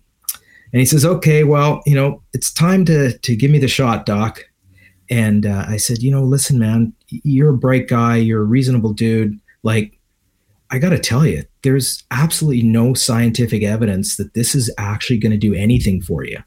[0.71, 4.05] and he says, "Okay, well, you know, it's time to to give me the shot,
[4.05, 4.45] doc."
[5.09, 8.93] And uh, I said, "You know, listen, man, you're a bright guy, you're a reasonable
[8.93, 9.95] dude, like."
[10.71, 15.31] I got to tell you, there's absolutely no scientific evidence that this is actually going
[15.31, 16.37] to do anything for you.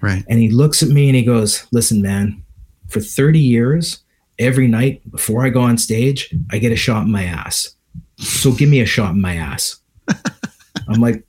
[0.00, 0.24] Right.
[0.28, 2.42] And he looks at me and he goes, Listen, man,
[2.90, 4.00] for 30 years,
[4.38, 7.74] every night before I go on stage, I get a shot in my ass.
[8.18, 9.80] So give me a shot in my ass.
[10.88, 11.24] I'm like,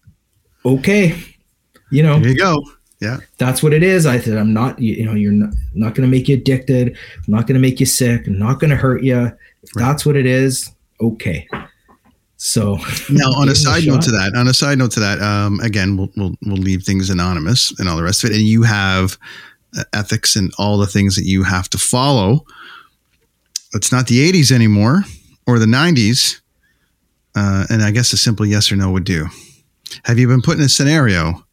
[0.65, 1.17] Okay.
[1.89, 2.63] You know, There you go.
[3.01, 3.17] Yeah.
[3.39, 4.05] that's what it is.
[4.05, 6.95] I said, I'm not, you, know, you're not, not going to make you addicted.
[7.17, 8.27] I'm not going to make you sick.
[8.27, 9.31] I'm not going to hurt you.
[9.63, 10.69] If that's what it is,
[11.01, 11.47] okay.
[12.37, 12.75] So
[13.09, 15.19] Now, on a it a side note to that, on a side note to that,
[15.19, 18.35] um, again, we'll, we'll we'll leave things anonymous and all the rest of it.
[18.35, 19.17] And you have
[19.93, 22.45] ethics and all the things that you have to follow.
[23.73, 25.03] It's not the '80s anymore
[25.47, 26.39] or the '90s,
[27.35, 29.27] uh, and I guess a simple yes or no would do.
[30.03, 31.45] Have you been put in a scenario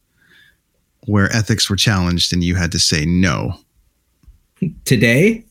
[1.06, 3.54] where ethics were challenged and you had to say no?
[4.84, 5.44] today,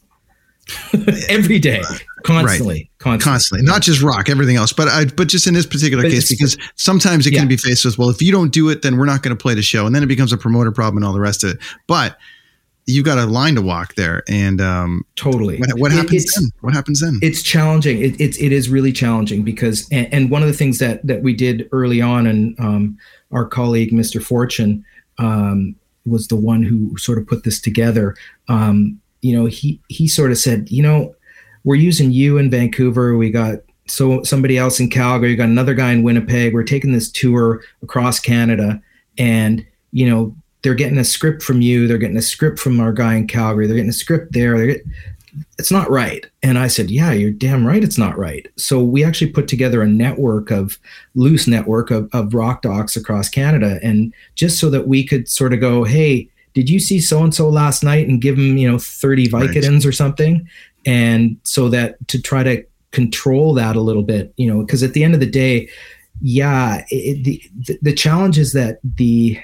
[1.29, 1.81] every day,
[2.23, 3.19] constantly, constantly.
[3.31, 6.29] constantly, not just rock, everything else, but I, but just in this particular But case,
[6.29, 7.39] because sometimes it Yeah.
[7.39, 9.41] can be faced with, well, if you don't do it, then we're not going to
[9.41, 11.51] play the show, and then it becomes a promoter problem and all the rest of
[11.51, 11.57] it.
[11.87, 12.17] But
[12.87, 15.59] you've got a line to walk there, and um, Totally.
[15.59, 16.49] what, what happens it's- then?
[16.61, 17.19] What happens then?
[17.21, 18.01] it's challenging.
[18.01, 21.21] It, it's it is really challenging because and, and one of the things that that
[21.21, 22.97] we did early on, and um,
[23.31, 24.23] our colleague Mr.
[24.23, 24.83] Fortune
[25.19, 28.15] um, was the one who sort of put this together.
[28.47, 31.13] Um, you know, he he sort of said, you know,
[31.65, 33.17] we're using you in Vancouver.
[33.17, 35.29] We got so somebody else in Calgary.
[35.29, 36.53] We got another guy in Winnipeg.
[36.53, 38.81] We're taking this tour across Canada,
[39.17, 40.35] and you know.
[40.67, 41.87] They're getting a script from you.
[41.87, 43.67] They're getting a script from our guy in Calgary.
[43.67, 44.67] They're getting a script there.
[44.67, 44.85] Get,
[45.57, 46.25] it's not right.
[46.43, 47.81] And I said, yeah, you're damn right.
[47.81, 48.45] It's not right.
[48.57, 50.77] So we actually put together a network of
[51.15, 53.79] loose network of, of rock docs across Canada.
[53.81, 57.81] And just so that we could sort of go, Hey, did you see so-and-so last
[57.81, 59.49] night and give them, you know, 30 Right.
[59.49, 60.49] Vicodins or something?
[60.85, 64.91] And so that to try to control that a little bit, you know, because at
[64.91, 65.69] the end of the day,
[66.19, 69.39] yeah, it, the, the challenge is that the,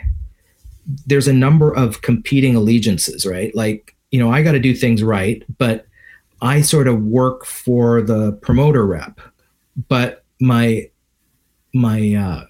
[1.06, 3.56] there's a number of competing allegiances, right?
[3.56, 5.86] Like, you know, I got to do things right, but
[6.41, 9.19] I sort of work for the promoter rep,
[9.88, 10.89] but my
[11.74, 12.46] my uh,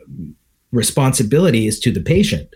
[0.72, 2.50] responsibility is to the patient,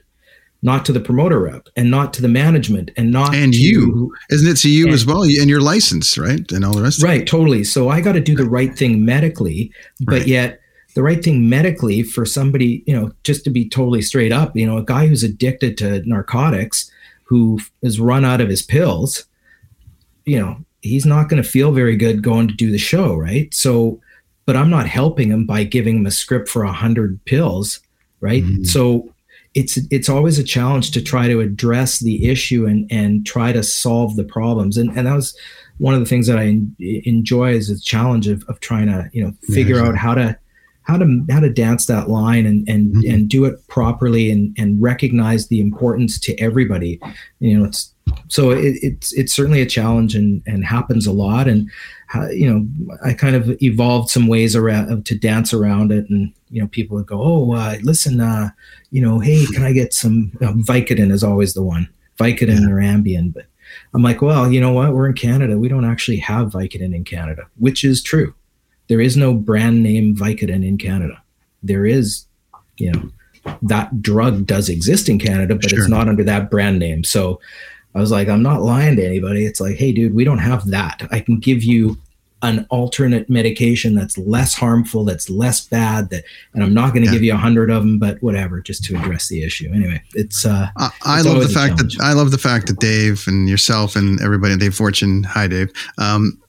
[0.61, 4.13] not to the promoter rep, and not to the management, and not and to- you,
[4.31, 6.97] isn't it to you and- as well, and your license, right, and all the rest.
[6.99, 7.07] of it?
[7.07, 7.63] Right, totally.
[7.63, 10.27] So I got to do the right thing medically, but Right.
[10.27, 10.59] yet
[10.97, 14.65] the right thing medically for somebody, you know, just to be totally straight up, you
[14.65, 16.89] know, a guy who's addicted to narcotics,
[17.23, 19.25] who has run out of his pills,
[20.25, 23.53] you know, he's not going to feel very good going to do the show, right?
[23.53, 24.01] So,
[24.47, 27.79] but I'm not helping him by giving him a script for a hundred pills,
[28.19, 28.41] right?
[28.41, 28.63] Mm-hmm.
[28.63, 29.13] So
[29.53, 33.61] it's it's always a challenge to try to address the issue and and try to
[33.61, 35.37] solve the problems and and that was
[35.77, 39.09] one of the things that I en- enjoy is the challenge of, of trying to
[39.13, 40.37] you know figure Manage out how to
[40.87, 43.13] how to how to dance that line and and mm-hmm.
[43.13, 46.99] and do it properly and and recognize the importance to everybody.
[47.39, 47.93] You know it's
[48.29, 51.47] so it, it's it's certainly a challenge and and happens a lot.
[51.47, 51.69] And
[52.31, 52.65] you know
[53.03, 56.09] i kind of evolved some ways around to dance around it.
[56.09, 58.49] And you know people would go oh uh, listen uh,
[58.91, 61.89] you know hey can i get some know, vicodin is always the one.
[62.17, 62.69] Vicodin yeah.
[62.69, 63.33] or ambien.
[63.33, 63.47] But
[63.93, 64.93] i'm like well you know what?
[64.93, 65.59] We're in canada.
[65.59, 68.33] We don't actually have vicodin in canada which is true
[68.87, 71.21] there is no brand name vicodin in canada
[71.63, 72.25] there is
[72.77, 73.09] you know
[73.61, 75.79] that drug does exist in canada but sure.
[75.79, 77.39] it's not under that brand name so
[77.97, 79.43] I was like, I'm not lying to anybody.
[79.45, 81.01] It's like, hey, dude, we don't have that.
[81.09, 81.97] I can give you
[82.43, 86.23] an alternate medication that's less harmful, that's less bad, that,
[86.53, 87.13] and I'm not going to yeah.
[87.13, 89.71] give you a hundred of them, but whatever, just to address the issue.
[89.73, 90.45] Anyway, it's.
[90.45, 93.95] Uh, I, I love the fact that I love the fact that Dave and yourself
[93.95, 96.39] and everybody, Dave Fortune, hi Dave, um,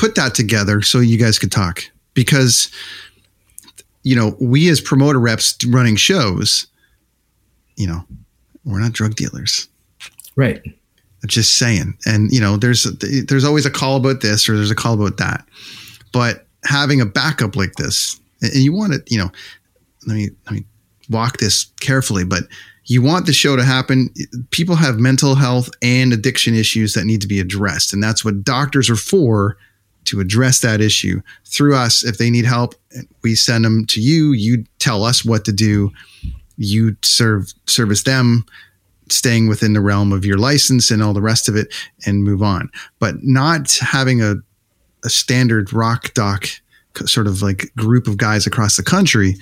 [0.00, 1.82] put that together so you guys could talk
[2.14, 2.70] because,
[4.02, 6.66] you know, we as promoter reps running shows,
[7.76, 8.02] you know,
[8.64, 9.68] we're not drug dealers.
[10.36, 10.62] Right.
[11.26, 11.98] Just saying.
[12.06, 12.84] And you know, there's
[13.28, 15.46] there's always a call about this or there's a call about that.
[16.12, 19.30] But having a backup like this, and you want it, you know,
[20.06, 20.64] let me let me
[21.10, 22.44] walk this carefully, but
[22.86, 24.08] you want the show to happen.
[24.50, 27.92] People have mental health and addiction issues that need to be addressed.
[27.92, 29.58] And that's what doctors are for
[30.06, 32.04] to address that issue through us.
[32.04, 32.74] If they need help,
[33.22, 34.32] we send them to you.
[34.32, 35.92] You tell us what to do.
[36.56, 38.44] You serve service them
[39.08, 41.74] staying within the realm of your license and all the rest of it
[42.06, 42.70] and move on.
[42.98, 44.36] But not having a,
[45.04, 46.46] a standard rock doc
[47.06, 49.36] sort of like group of guys across the country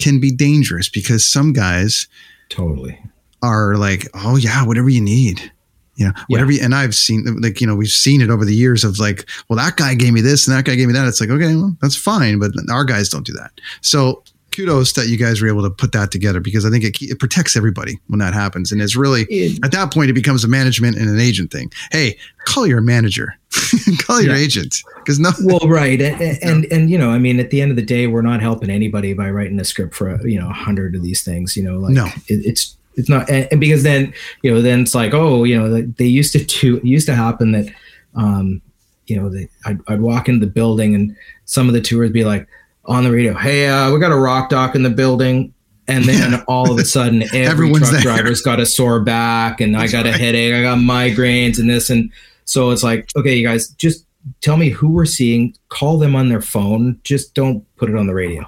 [0.00, 2.06] can be dangerous because some guys
[2.48, 2.98] totally
[3.42, 5.52] are like, oh yeah, whatever you need.
[5.98, 6.60] You know, whatever, yeah.
[6.60, 9.28] you, and I've seen like, you know, we've seen it over the years of like,
[9.48, 11.08] well, that guy gave me this and that guy gave me that.
[11.08, 13.50] It's like, okay, well, that's fine, but our guys don't do that.
[13.80, 14.22] So
[14.58, 17.18] kudos that you guys were able to put that together because I think it, it
[17.18, 18.72] protects everybody when that happens.
[18.72, 21.70] And it's really, it, at that point, it becomes a management and an agent thing.
[21.92, 23.34] Hey, call your manager,
[23.98, 24.42] call your yeah.
[24.42, 24.82] agent.
[24.96, 27.76] Because no, well, right, and, and, and you know, I mean, at the end of
[27.76, 30.94] the day, we're not helping anybody by writing a script for you know a hundred
[30.94, 31.56] of these things.
[31.56, 32.06] You know, like no.
[32.26, 35.82] it, it's it's not, and because then you know, then it's like, oh, you know,
[35.82, 37.72] they used to do, it used to happen that,
[38.14, 38.60] um,
[39.06, 42.24] you know, they, I'd, I'd walk into the building and some of the tours be
[42.24, 42.46] like,
[42.88, 45.52] on the radio, "Hey, uh, we got a rock doc in the building."
[45.86, 46.44] And then yeah.
[46.48, 48.14] all of a sudden, every Everyone's truck there.
[48.16, 50.14] driver's got a sore back, and That's I got right.
[50.14, 52.10] a headache, I got migraines, and this, and
[52.44, 54.06] so it's like, okay, you guys, just
[54.40, 55.54] tell me who we're seeing.
[55.68, 56.98] Call them on their phone.
[57.04, 58.44] Just don't put it on the radio.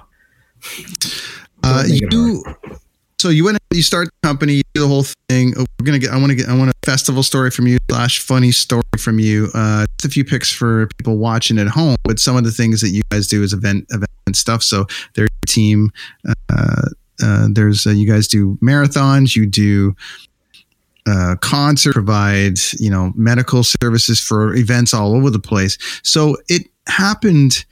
[1.63, 2.43] Uh, you
[3.21, 5.53] so you went you start the company you do the whole thing.
[5.55, 7.77] Oh, we're gonna get i want to get i want a festival story from you
[7.89, 9.49] slash funny story from you.
[9.53, 12.81] Uh just a few picks for people watching at home but some of the things
[12.81, 14.63] that you guys do is event event stuff.
[14.63, 15.91] So there's a team
[16.27, 16.89] uh,
[17.23, 19.95] uh there's uh, you guys do marathons you do
[21.07, 25.77] uh, concert provide you know medical services for events all over the place.
[26.03, 27.65] So it happened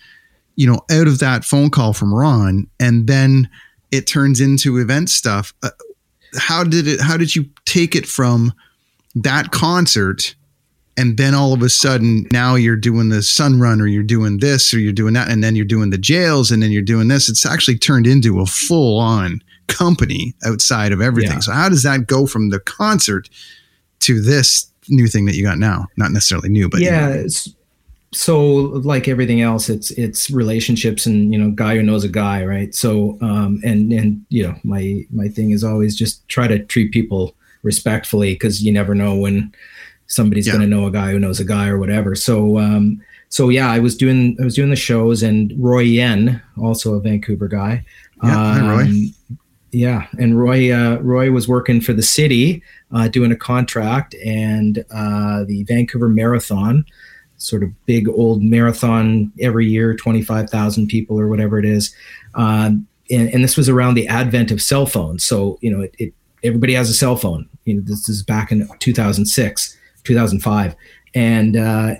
[0.56, 3.50] you know out of that phone call from ron and then
[3.92, 5.54] it turns into event stuff.
[5.64, 5.70] Uh,
[6.38, 7.02] how did it?
[7.02, 8.54] How did you take it from
[9.16, 10.36] that concert?
[10.98, 14.40] And then all of a sudden, now you're doing the sun run, or you're doing
[14.40, 17.08] this, or you're doing that, and then you're doing the jails, and then you're doing
[17.08, 17.30] this.
[17.30, 21.36] It's actually turned into a full on company outside of everything.
[21.36, 21.40] Yeah.
[21.40, 23.30] So, how does that go from the concert
[24.02, 25.88] to this new thing that you got now?
[25.96, 27.28] Not necessarily new, but yeah, you know
[28.12, 28.40] so
[28.84, 32.74] like everything else it's it's relationships and you know guy who knows a guy right
[32.74, 36.92] so um and and you know my my thing is always just try to treat
[36.92, 39.54] people respectfully because you never know when
[40.08, 40.54] somebody's yeah.
[40.54, 43.70] going to know a guy who knows a guy or whatever so um so yeah
[43.70, 47.86] i was doing i was doing the shows and roy yen also a vancouver guy
[48.24, 48.88] yeah, um, Roy.
[49.72, 54.84] yeah and roy uh, roy was working for the city uh, doing a contract and
[54.90, 56.84] uh, the vancouver marathon
[57.40, 61.94] sort of big old marathon every year, 25,000 people or whatever it is.
[62.36, 65.26] Um, and, and, this was around the advent of cell phones.
[65.26, 67.50] So, you know, it, it, everybody has a cell phone.
[67.66, 70.76] You know, this is back in 2006, 2005.
[71.16, 71.96] And uh,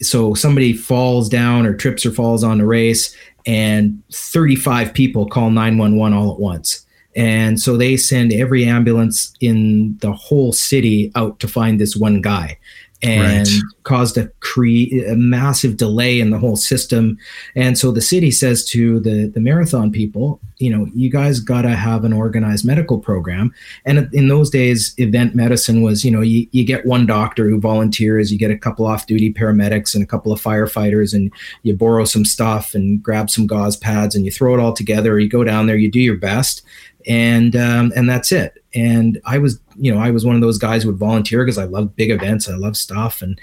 [0.00, 3.14] so somebody falls down or trips or falls on a race,
[3.46, 6.86] and 35 people call 911 all at once.
[7.16, 12.20] And so they send every ambulance in the whole city out to find this one
[12.20, 12.58] guy
[13.04, 13.48] and Right.
[13.84, 17.18] caused a, cre- a massive delay in the whole system.
[17.54, 21.62] And so the city says to the, the marathon people, you know, you guys got
[21.62, 23.52] to have an organized medical program.
[23.84, 27.60] And in those days, event medicine was, you know, you, you get one doctor who
[27.60, 31.32] volunteers, you get a couple off duty paramedics and a couple of firefighters, and
[31.62, 35.18] you borrow some stuff and grab some gauze pads and you throw it all together.
[35.18, 36.62] You go down there, you do your best,
[37.06, 38.63] and um, and that's it.
[38.74, 41.58] And I was, you know, I was one of those guys who would volunteer because
[41.58, 43.40] I love big events, I love stuff, and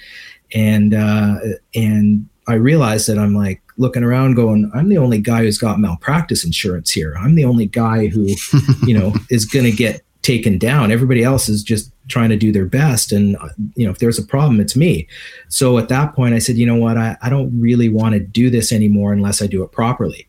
[0.53, 1.35] and uh,
[1.73, 5.79] and I realized that I'm like looking around, going, I'm the only guy who's got
[5.79, 7.15] malpractice insurance here.
[7.17, 8.27] I'm the only guy who,
[8.85, 10.91] you know, is going to get taken down.
[10.91, 14.19] Everybody else is just trying to do their best, and uh, you know, if there's
[14.19, 15.07] a problem, it's me.
[15.47, 18.19] So at that point, I said, you know what, I, I don't really want to
[18.19, 20.27] do this anymore unless I do it properly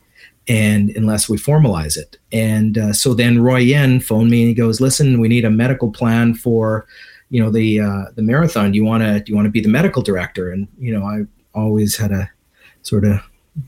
[0.49, 2.16] and unless we formalize it.
[2.32, 5.51] And uh, so then Roy Yen phoned me and he goes, "Listen, we need a
[5.51, 6.86] medical plan for,
[7.30, 8.72] you know, the uh, the marathon.
[8.72, 11.05] Do you want to do you want to be the medical director?" And you know,
[11.05, 11.22] I
[11.55, 12.30] always had a
[12.82, 13.20] sort of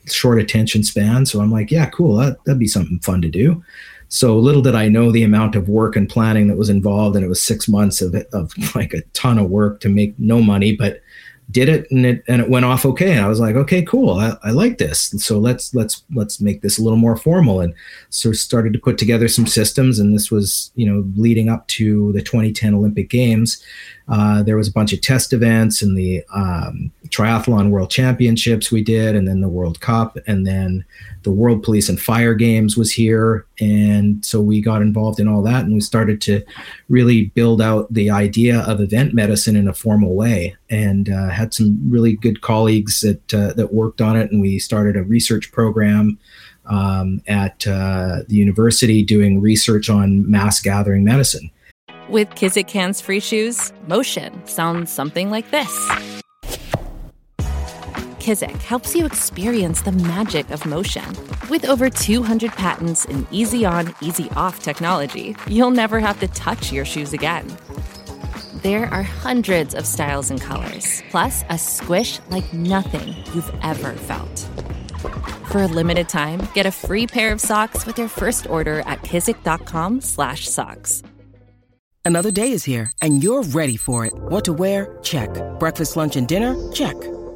[0.06, 2.16] short attention span, so I'm like, "Yeah, cool.
[2.16, 3.62] That, that'd be something fun to do."
[4.08, 7.24] So little did I know the amount of work and planning that was involved, and
[7.24, 10.74] it was six months of of like a ton of work to make no money,
[10.74, 11.00] but
[11.50, 13.12] did it and it and it went off okay.
[13.12, 14.18] And i was like okay cool.
[14.18, 15.14] I, I like this.
[15.18, 17.74] So let's let's let's make this a little more formal and
[18.10, 19.98] so started to put together some systems.
[19.98, 23.62] And this was you know leading up to the 2010 olympic games.
[24.08, 28.82] Uh, there was a bunch of test events and the um, triathlon world championships we
[28.82, 30.18] did and then the world cup.
[30.26, 30.84] And then
[31.24, 33.46] the world police and fire games was here.
[33.60, 36.42] And so we got involved in all that and we started to
[36.88, 40.56] really build out the idea of event medicine in a formal way.
[40.70, 44.58] And uh, had some really good colleagues that uh, that worked on it and we
[44.58, 46.18] started a research program
[46.66, 51.50] um, at uh, the university doing research on mass gathering medicine.
[52.08, 55.72] With Kizik hands free shoes, motion sounds something like this.
[58.24, 61.04] Kizik helps you experience the magic of motion.
[61.50, 66.72] With over 200 patents and easy on, easy off technology, you'll never have to touch
[66.72, 67.46] your shoes again.
[68.62, 74.48] There are hundreds of styles and colors, plus a squish like nothing you've ever felt.
[75.50, 79.02] For a limited time, get a free pair of socks with your first order at
[79.02, 81.02] kizik.com/socks.
[82.06, 84.14] Another day is here, and you're ready for it.
[84.14, 84.96] What to wear?
[85.02, 85.28] Check.
[85.58, 86.56] Breakfast, lunch, and dinner?
[86.72, 86.96] Check.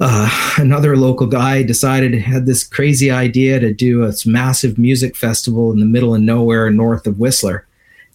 [0.00, 5.72] uh, another local guy decided had this crazy idea to do a massive music festival
[5.72, 7.66] in the middle of nowhere north of whistler.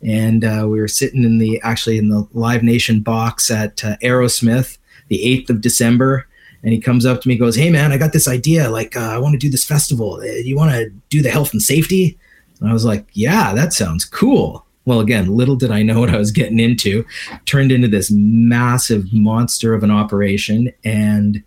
[0.03, 3.97] And uh, we were sitting in the actually in the live nation box at uh,
[4.03, 4.77] aerosmith
[5.07, 6.27] the 8th of december.
[6.63, 8.69] And he comes up to me goes hey man i got this idea.
[8.69, 10.15] Like uh, i want to do this festival.
[10.15, 12.17] Uh, you want to do the health and safety?
[12.59, 14.65] And i was like yeah that sounds cool.
[14.85, 17.05] Well again little did i know what i was getting into.
[17.45, 20.73] Turned into this massive monster of an operation.
[20.83, 21.43] And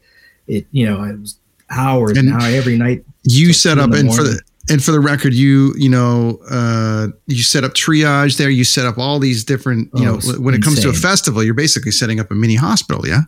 [0.49, 1.36] it you know it was
[1.70, 4.40] hours And now every night You set up, and for the
[4.70, 8.51] and for the record, you you know uh, you set up triage there.
[8.51, 9.90] You set up all these different.
[9.94, 12.55] You Oh, know, when it comes to a festival, you're basically setting up a mini
[12.55, 13.07] hospital.
[13.07, 13.22] Yeah.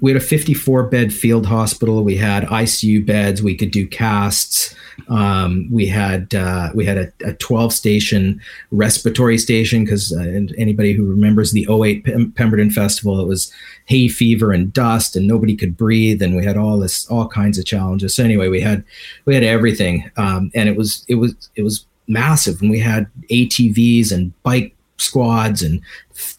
[0.00, 2.02] We had a 54 bed field hospital.
[2.02, 3.42] We had ICU beds.
[3.42, 4.74] We could do casts.
[5.08, 10.94] Um, we had uh, we had a, a 12 station respiratory station because uh, anybody
[10.94, 13.52] who remembers the 08 Pem- Pemberton Festival, it was
[13.84, 17.58] hay fever and dust, and nobody could breathe, and we had all this all kinds
[17.58, 18.14] of challenges.
[18.14, 18.82] So anyway, we had
[19.26, 23.08] we had everything, um, and it was it was it was massive, and we had
[23.30, 25.82] ATVs and bike squads and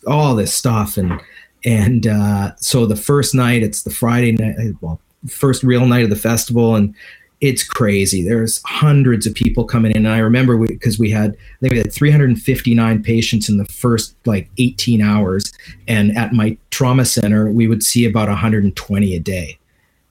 [0.07, 1.21] all this stuff and
[1.67, 6.09] and uh, so the first night it's the friday night well first real night of
[6.09, 6.95] the festival and
[7.39, 8.23] it's crazy.
[8.23, 10.05] There's hundreds of people coming in.
[10.05, 14.15] And i remember because we, had i think we had 359 patients in the first
[14.25, 15.53] like 18 hours.
[15.87, 19.59] And at my trauma center we would see about 120 a day.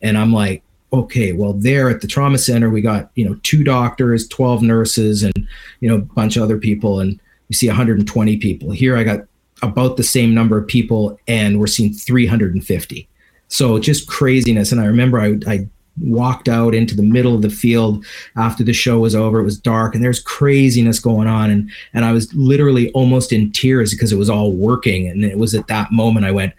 [0.02, 3.64] And i'm like okay well there at the trauma center we got you know two
[3.64, 5.48] doctors 12 nurses and
[5.80, 8.70] you know a bunch of other people and we see 120 people.
[8.70, 9.20] Here i got
[9.62, 13.08] about the same number of people and we're seeing 350
[13.48, 17.48] so just craziness and i remember I, I walked out into the middle of the
[17.48, 18.04] field
[18.36, 22.04] after the show was over it was dark and there's craziness going on and and
[22.04, 25.68] i was literally almost in tears because it was all working and it was at
[25.68, 26.52] that moment i went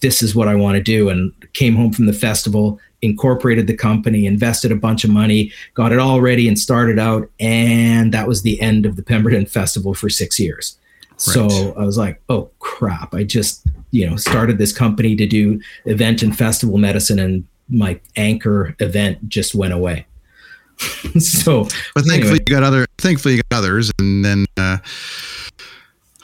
[0.00, 1.08] this is what I want to do.
[1.08, 5.92] And came home from the festival, incorporated the company, invested a bunch of money, got
[5.92, 7.28] it all ready, and started out.
[7.40, 10.78] And that was the end of the Pemberton Festival for six years.
[11.16, 11.50] Right.
[11.50, 13.14] So I was like, oh crap!
[13.14, 17.98] I just you know started this company to do event and festival medicine, and my
[18.16, 20.06] anchor event just went away.
[21.18, 21.64] so,
[21.94, 22.38] but thankfully anyway.
[22.46, 22.86] you got other.
[22.98, 24.76] Thankfully you got others, and then uh,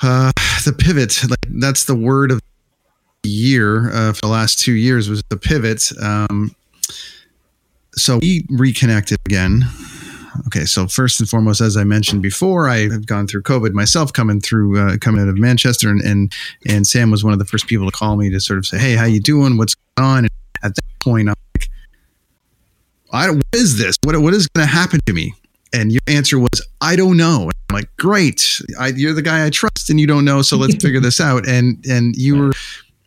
[0.03, 0.33] uh,
[0.67, 1.23] the pivot.
[1.29, 2.43] Like that's the word of
[3.23, 5.91] the year uh, for the last two years was the pivot.
[6.03, 6.55] Um,
[7.95, 9.65] so we reconnected again.
[10.47, 14.13] Okay, so first and foremost, as I mentioned before, I have gone through COVID myself,
[14.13, 16.33] coming through, uh, coming out of Manchester, and, and
[16.67, 18.79] and Sam was one of the first people to call me to sort of say,
[18.79, 19.57] "Hey, how you doing?
[19.57, 20.31] What's going on?" And
[20.63, 21.69] at that point, I'm like,
[23.13, 23.97] "I what is this?
[24.05, 25.35] What what is going to happen to me?"
[25.75, 29.45] And your answer was, "I don't know." And I'm like, "Great, I, you're the guy
[29.45, 32.53] I trust, and you don't know, so let's figure this out." And and you were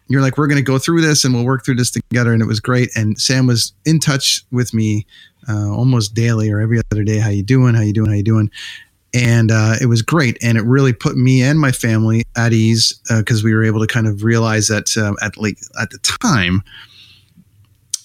[0.08, 2.32] you're like, we're going to go through this and we'll work through this together.
[2.32, 2.90] And it was great.
[2.96, 5.06] And Sam was in touch with me
[5.50, 7.18] uh, almost daily or every other day.
[7.18, 7.76] How you doing?
[7.76, 8.10] How you doing?
[8.10, 8.52] How you doing?
[9.14, 10.38] And uh, it was great.
[10.44, 13.80] And it really put me and my family at ease because uh, we were able
[13.80, 16.64] to kind of realize that um, at like at the time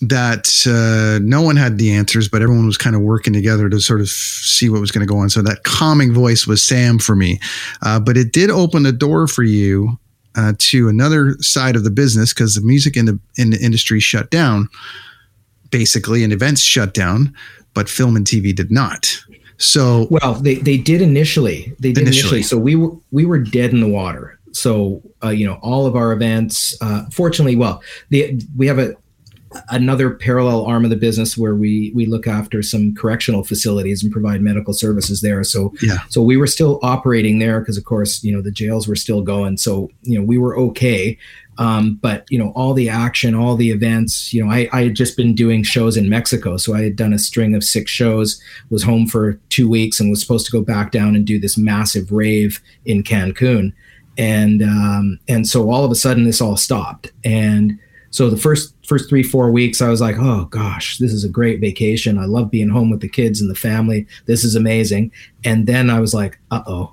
[0.03, 3.80] that uh, no one had the answers, but everyone was kind of working together to
[3.80, 5.28] sort of see what was going to go on.
[5.28, 7.38] So that calming voice was Sam for me.
[7.82, 9.99] Uh, but it did open the door for you
[10.36, 14.01] uh, to another side of the business because the music in the, in the industry
[14.01, 14.68] shut down,
[15.71, 17.35] basically, and events shut down,
[17.75, 19.16] but film and TV did not.
[19.59, 21.75] So well, they, they did initially.
[21.79, 22.39] They did initially.
[22.39, 22.43] initially.
[22.43, 24.39] So we were we were dead in the water.
[24.53, 26.77] So uh, you know all of our events.
[26.81, 28.95] Uh, fortunately, well, the, we have a
[29.71, 34.12] another parallel arm of the business where we we look after some correctional facilities and
[34.12, 38.23] provide medical services there so yeah so we were still operating there because of course
[38.23, 41.18] you know the jails were still going so you know we were okay
[41.61, 44.97] um, but you know all the action all the events you know I, I had
[44.97, 48.43] just been doing shows in mexico so i had done a string of six shows
[48.71, 51.57] was home for two weeks and was supposed to go back down and do this
[51.57, 53.73] massive rave in cancun
[54.19, 57.79] and um, and so all of a sudden this all stopped and
[58.11, 61.29] so the first first three four weeks, I was like, oh gosh, this is a
[61.29, 62.19] great vacation.
[62.19, 64.05] I love being home with the kids and the family.
[64.27, 65.13] This is amazing.
[65.45, 66.93] And then I was like, uh oh,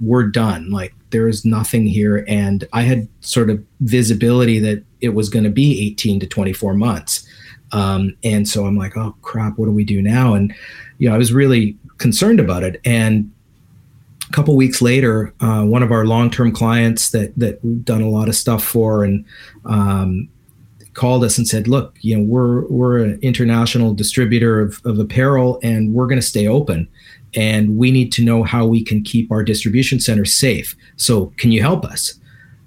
[0.00, 0.70] we're done.
[0.70, 2.24] Like there is nothing here.
[2.26, 6.74] And I had sort of visibility that it was going to be 18 to 24
[6.74, 7.26] months.
[7.70, 10.34] Um, and so I'm like, oh crap, what do we do now?
[10.34, 10.54] And
[10.98, 12.80] you know, I was really concerned about it.
[12.84, 13.30] And
[14.28, 18.08] a couple weeks later, uh, one of our long-term clients that that we've done a
[18.08, 19.24] lot of stuff for, and
[19.64, 20.28] um,
[20.94, 25.58] called us and said, "Look, you know, we're we're an international distributor of, of apparel,
[25.62, 26.88] and we're going to stay open,
[27.34, 30.76] and we need to know how we can keep our distribution center safe.
[30.96, 32.14] So, can you help us?"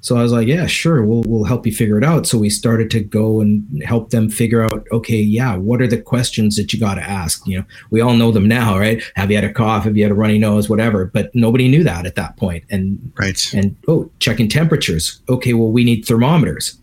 [0.06, 1.04] So I was like, "Yeah, sure.
[1.04, 4.30] We'll we'll help you figure it out." So we started to go and help them
[4.30, 7.46] figure out, okay, yeah, what are the questions that you got to ask?
[7.48, 9.02] You know, we all know them now, right?
[9.16, 9.84] Have you had a cough?
[9.84, 10.70] Have you had a runny nose?
[10.70, 11.06] Whatever.
[11.06, 12.66] But nobody knew that at that point.
[12.70, 13.52] And right.
[13.54, 15.22] And oh, checking temperatures.
[15.28, 16.78] Okay, well, we need thermometers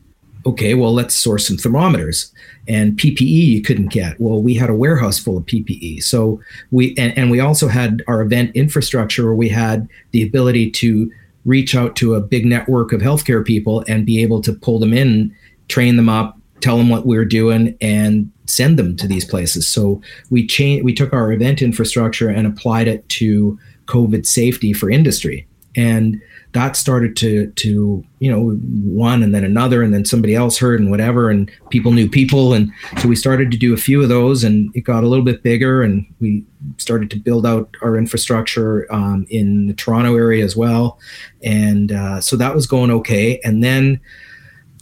[0.46, 2.32] okay, well, let's source some thermometers.
[2.68, 4.20] And PPE you couldn't get.
[4.20, 6.02] Well, we had a warehouse full of PPE.
[6.02, 6.40] So
[6.70, 11.10] we, and, and we also had our event infrastructure where we had the ability to
[11.44, 14.92] reach out to a big network of healthcare people and be able to pull them
[14.92, 15.34] in,
[15.68, 19.66] train them up, tell them what we're doing, and send them to these places.
[19.66, 24.88] So we changed, we took our event infrastructure and applied it to COVID safety for
[24.88, 25.46] industry.
[25.74, 26.20] And
[26.52, 30.80] that started to to you know one and then another and then somebody else heard
[30.80, 32.52] and whatever and people knew people.
[32.52, 35.24] And so we started to do a few of those and it got a little
[35.24, 36.44] bit bigger and we
[36.76, 40.98] started to build out our infrastructure um, in the Toronto area as well.
[41.42, 43.40] And uh, so that was going okay.
[43.44, 44.00] And then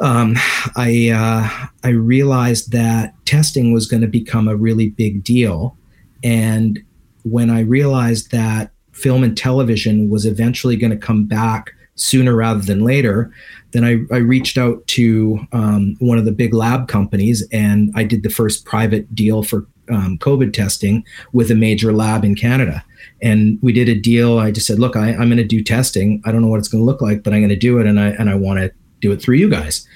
[0.01, 0.37] um,
[0.77, 5.77] I uh, I realized that testing was going to become a really big deal.
[6.25, 6.81] And
[7.23, 12.61] when I realized that film and television was eventually going to come back sooner rather
[12.61, 13.31] than later,
[13.73, 18.05] then I, I reached out to um, one of the big lab companies and I
[18.05, 22.83] did the first private deal for um, COVID testing with a major lab in Canada.
[23.23, 24.39] And we did a deal.
[24.39, 26.23] I just said, look, I, am going to do testing.
[26.25, 27.87] I don't know what it's going to look like, but I'm going to do it.
[27.87, 29.87] And I, and I want to do it through you guys.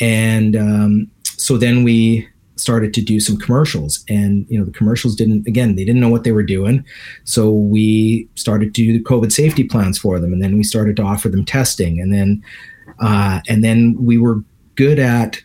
[0.00, 2.28] And um, so then we
[2.58, 4.04] started to do some commercials.
[4.08, 6.84] And you know the commercials didn't again they didn't know what they were doing.
[7.24, 10.32] So we started to do the covid safety plans for them.
[10.32, 12.00] And then we started to offer them testing.
[12.00, 12.42] And then
[13.00, 14.42] uh, and then we were
[14.74, 15.42] good at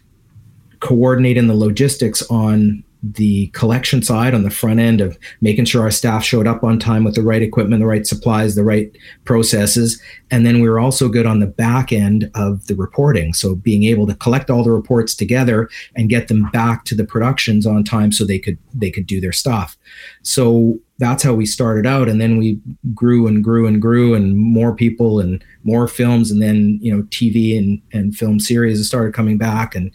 [0.80, 5.92] coordinating the logistics on the collection side on the front end of making sure our
[5.92, 8.96] staff showed up on time with the right equipment, the right supplies, the right
[9.26, 10.02] processes.
[10.32, 13.34] And then we were also good on the back end of the reporting.
[13.34, 17.06] So being able to collect all the reports together and get them back to the
[17.06, 19.78] productions on time so they could they could do their stuff.
[20.22, 22.62] So that's how we started out and then we
[22.94, 27.02] grew and grew and grew and more people and more films and then you know
[27.06, 29.92] tv and, and film series started coming back and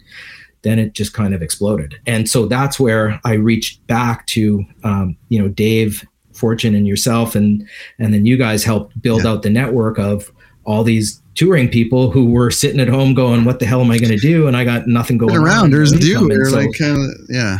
[0.61, 5.17] then it just kind of exploded and so that's where i reached back to um,
[5.29, 7.67] you know dave fortune and yourself and
[7.99, 9.31] and then you guys helped build yeah.
[9.31, 10.31] out the network of
[10.65, 13.97] all these touring people who were sitting at home going what the hell am i
[13.97, 16.97] going to do and i got nothing going around there's do so, like of
[17.29, 17.59] yeah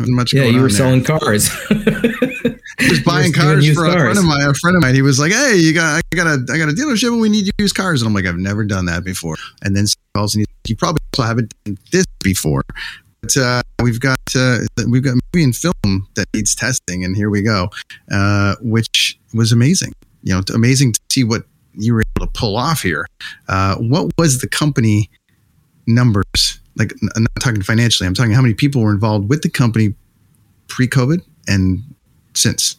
[0.00, 1.48] much yeah, you were selling cars.
[2.80, 4.42] just buying cars for a friend of mine.
[4.42, 6.68] A friend of mine, he was like, "Hey, you got, I got a, I got
[6.68, 9.36] a dealership, and we need used cars." And I'm like, "I've never done that before."
[9.62, 12.62] And then calls, and you probably also haven't done this before.
[13.20, 14.58] But uh, we've got uh,
[14.88, 17.70] we've got movie and film that needs testing, and here we go,
[18.10, 19.92] uh, which was amazing.
[20.22, 21.44] You know, amazing to see what
[21.74, 23.06] you were able to pull off here.
[23.48, 25.08] Uh, what was the company
[25.86, 28.06] numbers like I'm not talking financially.
[28.06, 29.94] I'm talking how many people were involved with the company
[30.68, 31.82] pre-COVID and
[32.34, 32.76] since.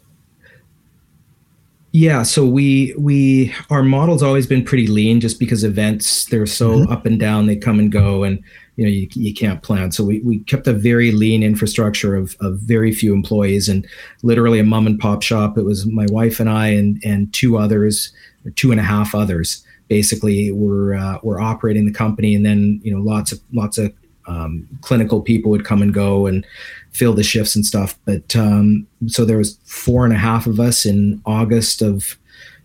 [1.96, 6.80] Yeah, so we we our model's always been pretty lean, just because events they're so
[6.80, 6.92] mm-hmm.
[6.92, 8.44] up and down, they come and go, and
[8.78, 9.92] you know you, you can't plan.
[9.92, 13.88] So we, we kept a very lean infrastructure of of very few employees and
[14.24, 15.56] literally a mom and pop shop.
[15.56, 18.12] It was my wife and I and and two others,
[18.44, 22.82] or two and a half others basically were uh, were operating the company, and then
[22.84, 23.94] you know lots of lots of
[24.28, 26.46] um, clinical people would come and go and
[26.92, 27.98] fill the shifts and stuff.
[28.06, 32.18] But um, so there was four and a half of us in August of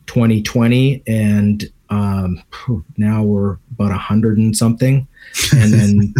[0.06, 2.42] 2020, and um,
[2.96, 5.06] now we're about a hundred and something.
[5.54, 6.14] and then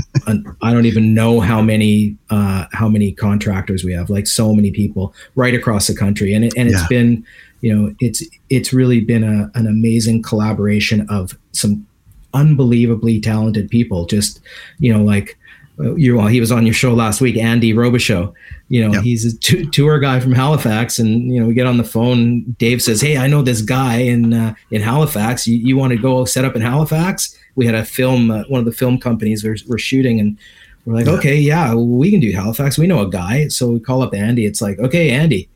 [0.63, 4.11] I don't even know how many uh, how many contractors we have.
[4.11, 6.89] Like so many people right across the country, and it, and it's yeah.
[6.89, 7.27] been
[7.61, 11.87] you know it's it's really been a, an amazing collaboration of some
[12.35, 14.07] unbelievably talented people.
[14.07, 14.41] Just
[14.79, 15.39] you know like
[15.81, 18.33] uh, you well he was on your show last week andy robichaux
[18.69, 19.05] you know yep.
[19.05, 22.43] he's a t- tour guy from halifax and you know we get on the phone
[22.59, 25.47] dave says hey i know this guy in uh, in halifax.
[25.47, 27.37] You, you want to go set up in halifax?
[27.55, 30.37] We had a film uh, one of the film companies we're, we're shooting and
[30.85, 31.13] we're like yeah.
[31.13, 32.77] okay yeah we can do halifax.
[32.77, 33.49] We know a guy.
[33.49, 34.47] So we call up andy.
[34.47, 35.49] It's like okay andy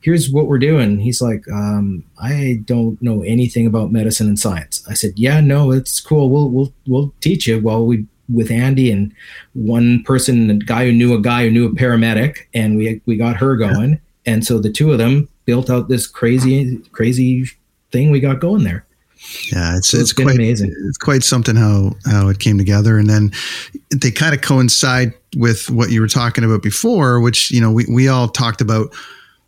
[0.00, 0.98] here's what we're doing.
[0.98, 4.84] He's like, um, I don't know anything about medicine and science.
[4.88, 6.30] I said, yeah, no, it's cool.
[6.30, 7.60] We'll, we'll, we'll teach you.
[7.60, 9.12] Well, we, with Andy and
[9.54, 13.16] one person, a guy who knew a guy who knew a paramedic and we, we
[13.16, 14.00] got her going.
[14.26, 17.46] And so the two of them built out this crazy, crazy
[17.92, 18.84] thing we got going there.
[19.52, 20.74] Yeah, it's so it's, it's quite amazing.
[20.86, 23.32] It's quite something how how it came together, and then
[23.90, 27.86] they kind of coincide with what you were talking about before, which you know we
[27.90, 28.94] we all talked about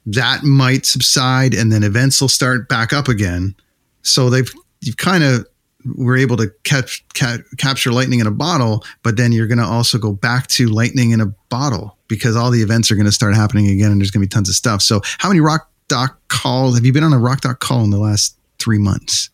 [0.06, 3.54] that might subside and then events will start back up again.
[4.02, 5.46] So they've you've kind of
[5.96, 9.64] were able to catch ca- capture lightning in a bottle, but then you're going to
[9.64, 13.12] also go back to lightning in a bottle because all the events are going to
[13.12, 14.82] start happening again, and there's going to be tons of stuff.
[14.82, 17.90] So, how many rock doc calls have you been on a rock doc call in
[17.90, 19.30] the last three months?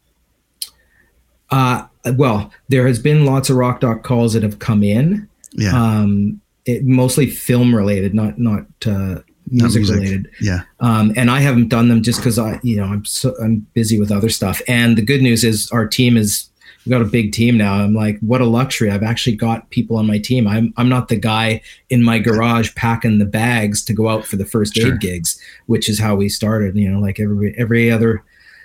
[1.51, 1.87] Uh,
[2.17, 5.29] well, there has been lots of rock doc calls that have come in.
[5.53, 5.73] Yeah.
[5.73, 10.31] Um, it, mostly film related, not not uh, music, music, related.
[10.41, 10.63] Yeah.
[10.81, 13.99] Um, and I haven't done them just because I, you know, I'm so I'm busy
[13.99, 14.61] with other stuff.
[14.69, 16.49] And the good news is our team is
[16.85, 17.75] we've got a big team now.
[17.75, 18.91] I'm like, what a luxury.
[18.91, 20.47] I've actually got people on my team.
[20.47, 24.37] I'm I'm not the guy in my garage packing the bags to go out for
[24.37, 24.95] the first sure.
[24.95, 26.77] aid gigs, which is how we started.
[26.77, 28.25] You know, like every every other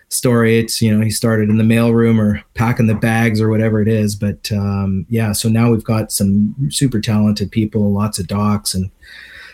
[0.09, 3.79] story it's you know he started in the mailroom or packing the bags or whatever
[3.79, 8.25] it is but um, yeah so now we've got some super talented people lots of
[8.25, 8.89] docs and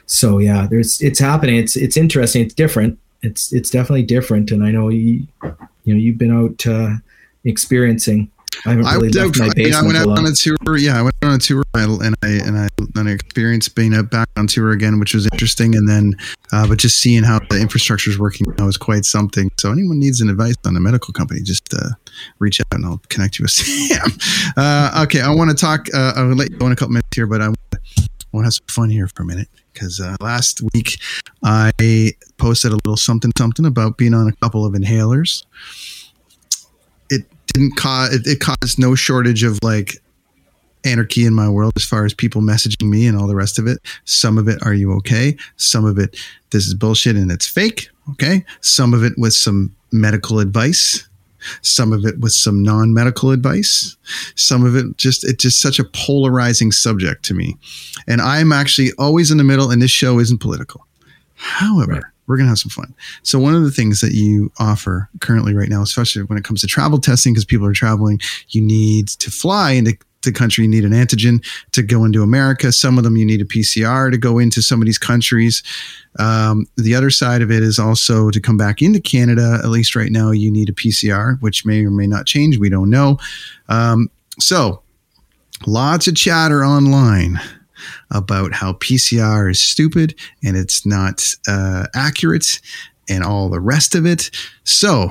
[0.06, 1.58] so yeah, there's it's happening.
[1.58, 2.43] It's it's interesting.
[2.43, 2.99] It's different.
[3.22, 4.51] It's it's definitely different.
[4.51, 5.28] And I know you
[5.84, 6.95] you know you've been out uh,
[7.43, 8.32] experiencing.
[8.66, 9.76] I haven't really I, left my basement.
[9.76, 10.78] I went out on a tour.
[10.78, 14.10] Yeah, I went on a tour and I and I and I experienced being out
[14.10, 15.76] back on tour again, which was interesting.
[15.76, 16.14] And then,
[16.51, 19.51] uh, but just seeing how the infrastructure is working now is quite something.
[19.58, 21.89] So anyone needs an advice on a medical company, just uh,
[22.39, 24.12] reach out and I'll connect you with Sam.
[24.58, 25.88] Uh, okay, I want to talk.
[25.93, 27.60] Uh, I'll let you go in a couple minutes here, but I want
[28.44, 30.98] to have some fun here for a minute because uh, last week
[31.44, 31.72] I
[32.38, 35.46] posted a little something something about being on a couple of inhalers.
[37.10, 39.98] It didn't cause it, it caused no shortage of like
[40.86, 43.68] anarchy in my world as far as people messaging me and all the rest of
[43.68, 43.80] it.
[44.06, 45.36] Some of it, are you okay?
[45.58, 46.16] Some of it,
[46.52, 47.90] this is bullshit and it's fake.
[48.12, 48.46] Okay.
[48.62, 51.08] Some of it with some medical advice.
[51.62, 53.96] Some of it with some non-medical advice,
[54.36, 57.58] some of it just it's just such a polarizing subject to me.
[58.08, 60.86] And I'm actually always in the middle and this show isn't political.
[61.36, 62.04] However, right.
[62.28, 62.93] we're going to have some fun.
[63.24, 66.62] So one of the things that you offer currently right now, especially when it comes
[66.62, 68.20] to travel testing because people are traveling,
[68.50, 72.71] you need to fly into the country you need an antigen to go into America.
[72.71, 75.63] Some of them you need a PCR to go into some of these countries.
[76.19, 79.59] Um, the other side of it is also to come back into Canada.
[79.63, 82.57] At least right now, you need a PCR, which may or may not change.
[82.57, 83.17] We don't know.
[83.69, 84.09] Um,
[84.39, 84.82] so,
[85.65, 87.39] lots of chatter online
[88.11, 92.59] about how PCR is stupid and it's not uh, accurate
[93.07, 94.32] and all the rest of it.
[94.63, 95.09] So,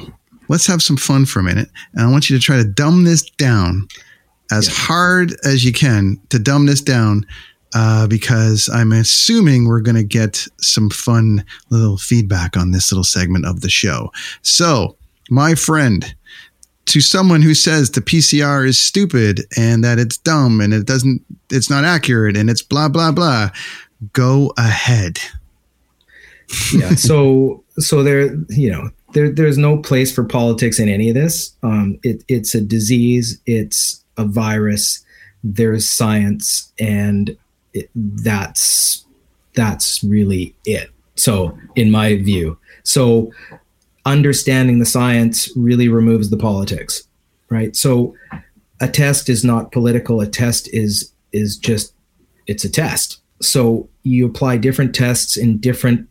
[0.48, 1.68] let's have some fun for a minute.
[1.92, 3.88] And I want you to try to dumb this down
[4.50, 4.74] as yeah.
[4.74, 7.26] hard as you can to dumb this down
[7.74, 13.04] uh, because I'm assuming we're going to get some fun little feedback on this little
[13.04, 14.12] segment of the show.
[14.42, 14.96] So,
[15.28, 16.14] my friend,
[16.86, 21.24] to someone who says the PCR is stupid and that it's dumb and it doesn't,
[21.50, 23.50] it's not accurate and it's blah, blah, blah,
[24.12, 25.18] go ahead.
[26.72, 26.90] yeah.
[26.94, 31.56] So, so there, you know, there, there's no place for politics in any of this.
[31.62, 33.40] Um, it, it's a disease.
[33.46, 35.04] It's a virus,
[35.42, 37.36] there's science, and
[37.72, 39.04] it, that's
[39.54, 40.90] that's really it.
[41.16, 43.32] So, in my view, so
[44.04, 47.06] understanding the science really removes the politics,
[47.50, 47.74] right?
[47.76, 48.14] So,
[48.80, 50.20] a test is not political.
[50.20, 51.94] A test is is just
[52.46, 53.20] it's a test.
[53.40, 56.08] So you apply different tests in different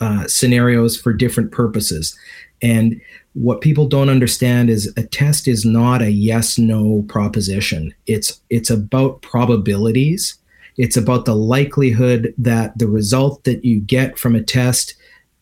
[0.00, 2.16] uh, scenarios for different purposes,
[2.62, 3.00] and
[3.34, 7.94] what people don't understand is a test is not a yes no proposition.
[8.06, 10.36] It's it's about probabilities.
[10.76, 14.94] It's about the likelihood that the result that you get from a test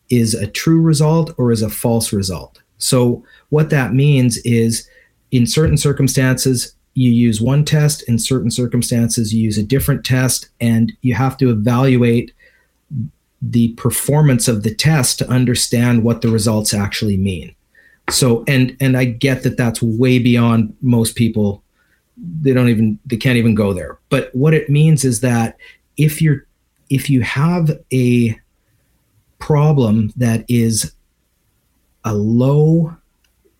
[0.09, 2.61] is a true result or is a false result.
[2.77, 4.87] So what that means is
[5.31, 8.03] in certain circumstances you use one test.
[8.03, 10.49] In certain circumstances you use a different test.
[10.59, 12.33] And you have to evaluate
[13.41, 17.55] the performance of the test to understand what the results actually mean.
[18.09, 21.63] So and and i get that that's way beyond most people.
[22.41, 23.97] They don't even they can't even go there.
[24.09, 25.57] But what it means is that
[25.97, 26.45] if you're
[26.89, 28.39] if you have a
[29.37, 30.93] problem that is
[32.03, 32.95] a low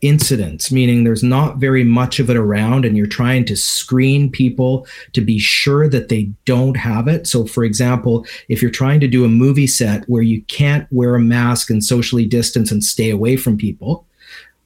[0.01, 4.87] incidence meaning there's not very much of it around and you're trying to screen people
[5.11, 9.07] to be sure that they don't have it so for example if you're trying to
[9.07, 13.09] do a movie set where you can't wear a mask and socially distance and stay
[13.09, 14.05] away from people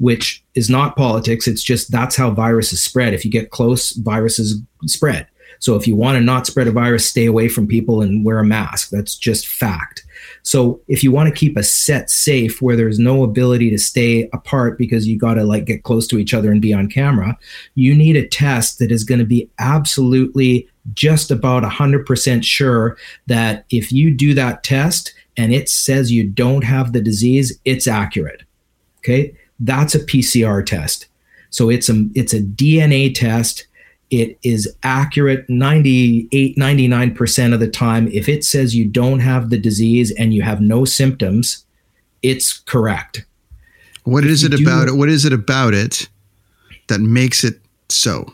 [0.03, 1.47] which is not politics.
[1.47, 3.13] It's just that's how viruses spread.
[3.13, 5.27] If you get close, viruses spread.
[5.59, 8.39] So if you want to not spread a virus, stay away from people and wear
[8.39, 8.89] a mask.
[8.89, 10.02] That's just fact.
[10.43, 14.29] So if you want to keep a set safe where there's no ability to stay
[14.33, 17.37] apart because you got to like get close to each other and be on camera,
[17.75, 23.65] you need a test that is going to be absolutely just about 100% sure that
[23.69, 28.43] if you do that test and it says you don't have the disease, it's accurate.
[28.99, 29.33] Okay?
[29.59, 31.07] That's a PCR test.
[31.49, 33.67] So it's a it's a DNA test.
[34.13, 38.07] It is accurate 98 99% of the time.
[38.09, 41.65] If it says you don't have the disease and you have no symptoms,
[42.21, 43.25] it's correct.
[44.03, 44.95] What if is it about it?
[44.95, 46.07] What is it about it
[46.87, 47.59] that makes it
[47.89, 48.31] so?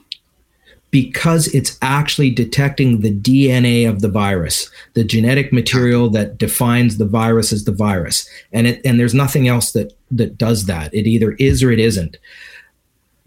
[0.92, 7.06] because it's actually detecting the DNA of the virus, the genetic material that defines the
[7.06, 8.28] virus as the virus.
[8.52, 10.94] And it and there's nothing else that that does that.
[10.94, 12.18] It either is or it isn't.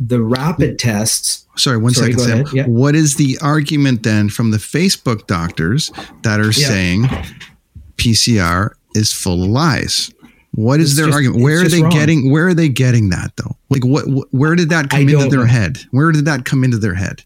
[0.00, 1.41] The rapid tests.
[1.56, 2.46] Sorry, one sorry, second.
[2.46, 2.56] Sam.
[2.56, 2.66] Yeah.
[2.66, 5.90] What is the argument then from the Facebook doctors
[6.22, 6.68] that are yeah.
[6.68, 7.02] saying
[7.96, 10.12] PCR is full of lies?
[10.54, 11.42] What is it's their just, argument?
[11.42, 11.90] Where are they wrong.
[11.90, 12.30] getting?
[12.30, 13.56] Where are they getting that though?
[13.70, 14.04] Like, what?
[14.32, 15.78] Where did that come I into their head?
[15.90, 17.24] Where did that come into their head?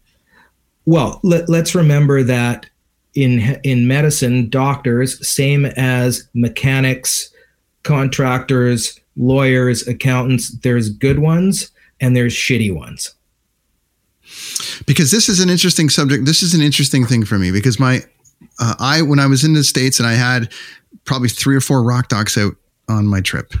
[0.85, 2.67] Well, let, let's remember that
[3.13, 7.29] in in medicine, doctors, same as mechanics,
[7.83, 13.13] contractors, lawyers, accountants, there's good ones and there's shitty ones.
[14.85, 16.25] Because this is an interesting subject.
[16.25, 18.01] This is an interesting thing for me because my
[18.59, 20.51] uh, I when I was in the states and I had
[21.05, 22.55] probably three or four rock docs out
[22.87, 23.53] on my trip.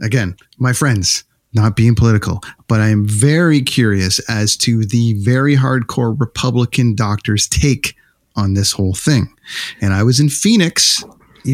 [0.00, 5.56] Again, my friends, not being political, but I am very curious as to the very
[5.56, 7.96] hardcore Republican doctors' take
[8.36, 9.34] on this whole thing.
[9.80, 11.02] And I was in Phoenix.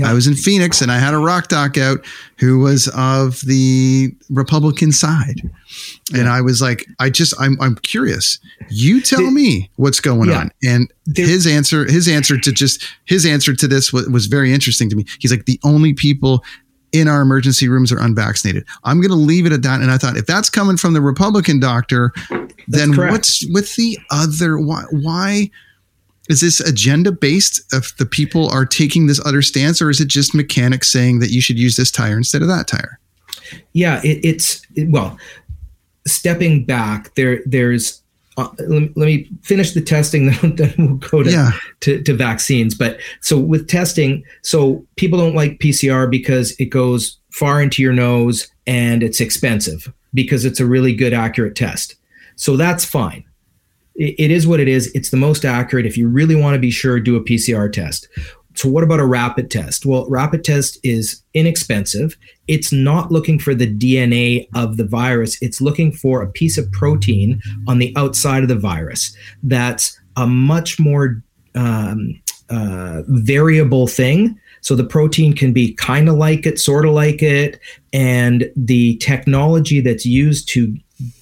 [0.03, 2.05] I was in Phoenix and I had a rock doc out
[2.39, 5.43] who was of the Republican side.
[6.11, 6.21] Yeah.
[6.21, 8.39] And I was like, I just, I'm, I'm curious.
[8.71, 10.39] You tell me what's going yeah.
[10.39, 10.51] on.
[10.65, 14.89] And his answer, his answer to just, his answer to this was, was very interesting
[14.91, 15.05] to me.
[15.19, 16.43] He's like, the only people
[16.93, 18.65] in our emergency rooms are unvaccinated.
[18.85, 19.81] I'm going to leave it at that.
[19.81, 22.13] And I thought, if that's coming from the Republican doctor,
[22.69, 23.13] then correct.
[23.13, 24.59] what's with the other?
[24.59, 24.85] Why?
[24.91, 25.51] Why
[26.29, 27.63] is this agenda based?
[27.73, 31.31] If the people are taking this other stance, or is it just mechanics saying that
[31.31, 32.99] you should use this tire instead of that tire?
[33.73, 35.19] Yeah, it, it's it, well,
[36.07, 38.01] stepping back, there there's.
[38.37, 41.53] Uh, let, let, me finish the testing, then, then we'll go to, Yeah.
[41.81, 42.75] to to vaccines.
[42.75, 47.93] But so with testing, so people don't like PCR because it goes far into your
[47.93, 51.95] nose and it's expensive because it's a really good accurate test.
[52.37, 53.25] So that's fine.
[53.97, 54.91] It, is what it is.
[54.95, 55.87] It's the most accurate.
[55.87, 58.09] If you really want to be sure, do a PCR test.
[58.55, 59.85] So what about a rapid test?
[59.85, 62.17] Well, rapid test is inexpensive.
[62.47, 65.41] It's not looking for the DNA of the virus.
[65.43, 69.17] It's looking for a piece of protein on the outside of the virus.
[69.43, 71.23] That's a much more
[71.55, 74.39] um, uh, variable thing.
[74.61, 77.61] So the protein can be kind of like it, sort of like it,
[77.93, 80.75] and the technology that's used to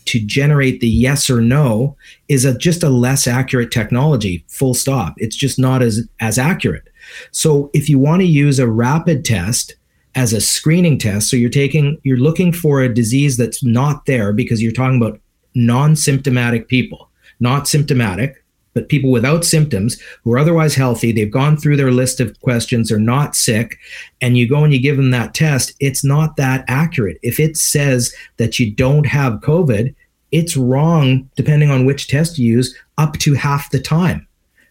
[0.04, 1.96] to generate the yes or no
[2.28, 4.44] is a, just a less accurate technology.
[4.48, 5.14] Full stop.
[5.16, 6.88] It's just not as as accurate.
[7.30, 9.76] So if you want to use a rapid test
[10.14, 14.32] as a screening test, so you're taking you're looking for a disease that's not there
[14.32, 15.20] because you're talking about
[15.54, 17.10] non-symptomatic people,
[17.40, 18.41] not symptomatic,
[18.74, 22.88] but people without symptoms who are otherwise healthy, they've gone through their list of questions,
[22.88, 23.78] they're not sick,
[24.20, 27.18] and you go and you give them that test, it's not that accurate.
[27.22, 29.94] If it says that you don't have COVID,
[30.30, 34.26] it's wrong depending on which test you use up to half the time,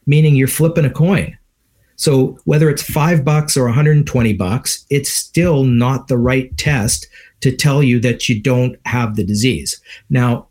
[0.06, 1.38] meaning you're flipping a coin.
[1.96, 7.08] So whether it's five bucks or 120 bucks, it's still not the right test
[7.42, 9.80] to tell you that you don't have the disease.
[10.10, 10.48] Now,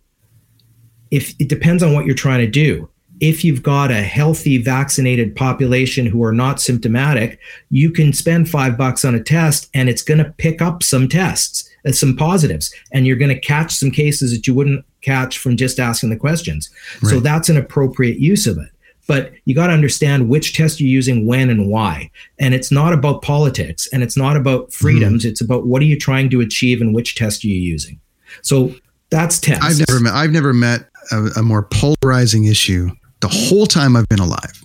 [1.11, 2.89] if it depends on what you're trying to do.
[3.21, 7.39] If you've got a healthy vaccinated population who are not symptomatic,
[7.71, 11.09] you can spend five bucks on a test and it's going to pick up some
[11.09, 15.39] tests, uh, some positives, and you're going to catch some cases that you wouldn't catch
[15.39, 16.71] from just asking the questions.
[17.03, 18.71] So that's an appropriate use of it.
[19.07, 22.11] But you got to understand which test you're using, when, and why.
[22.39, 25.25] And it's not about politics and it's not about freedoms.
[25.25, 27.99] It's about what are you trying to achieve and which test are you using.
[28.43, 28.73] So
[29.11, 29.64] that's tests.
[29.64, 30.14] I've never met.
[30.14, 32.91] I've never met a, a more polarizing issue
[33.21, 34.62] the whole time I've been alive.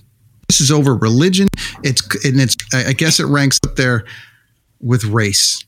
[0.47, 1.47] This is over religion.
[1.83, 2.55] It's and it's.
[2.73, 4.05] I guess it ranks up there
[4.79, 5.63] with race.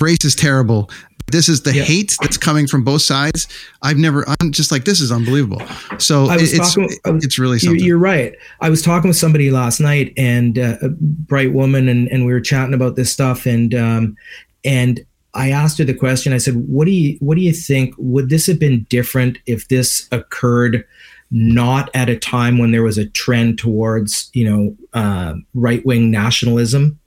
[0.00, 0.90] Race is terrible.
[1.30, 1.82] This is the Yeah.
[1.82, 3.48] hate that's coming from both sides.
[3.82, 4.26] I've never.
[4.40, 5.62] I'm just like this is unbelievable.
[5.98, 7.82] So it's talking- was- it's really something.
[7.84, 8.34] You're right.
[8.60, 12.32] I was talking with somebody last night, and uh, a bright woman, and, and we
[12.32, 14.16] were chatting about this stuff, and um,
[14.64, 15.00] and
[15.34, 16.32] I asked her the question.
[16.32, 17.94] I said, "What do you What do you think?
[17.98, 20.84] Would this have been different if this occurred
[21.30, 26.10] not at a time when there was a trend towards you know uh, right wing
[26.10, 26.98] nationalism?"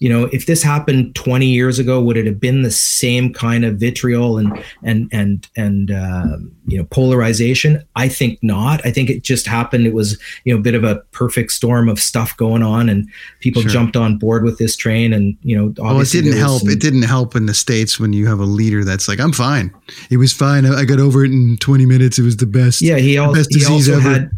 [0.00, 3.66] You know, if this happened 20 years ago, would it have been the same kind
[3.66, 4.50] of vitriol and
[4.82, 7.82] and and and uh, you know polarization?
[7.96, 8.80] I think not.
[8.86, 9.86] I think it just happened.
[9.86, 13.06] It was you know a bit of a perfect storm of stuff going on, and
[13.40, 13.70] people Sure.
[13.70, 15.12] jumped on board with this train.
[15.12, 16.62] And you know, Well, it didn't help.
[16.62, 19.32] some- It didn't help in the states when you have a leader that's like, "I'm
[19.32, 19.70] fine.
[20.08, 20.64] It was fine.
[20.64, 22.18] I I got over it in 20 minutes.
[22.18, 22.80] It was the best.
[22.80, 24.30] Yeah, he, al- best he also ever." had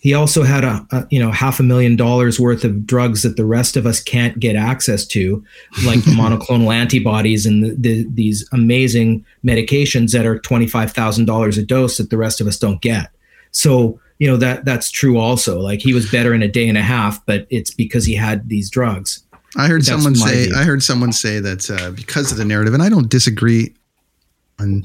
[0.00, 3.36] he also had a, a you know half a million dollars worth of drugs that
[3.36, 5.44] the rest of us can't get access to,
[5.84, 11.24] like the monoclonal antibodies and the, the, these amazing medications that are twenty five thousand
[11.24, 13.10] dollars a dose that the rest of us don't get.
[13.50, 15.60] So you know that that's true also.
[15.60, 18.48] Like he was better in a day and a half, but it's because he had
[18.48, 19.24] these drugs.
[19.56, 20.46] I heard That's someone say.
[20.46, 20.54] view.
[20.56, 23.74] I heard someone say that uh, because of the narrative, and I don't disagree
[24.60, 24.84] on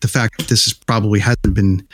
[0.00, 1.86] the fact that this is probably hasn't been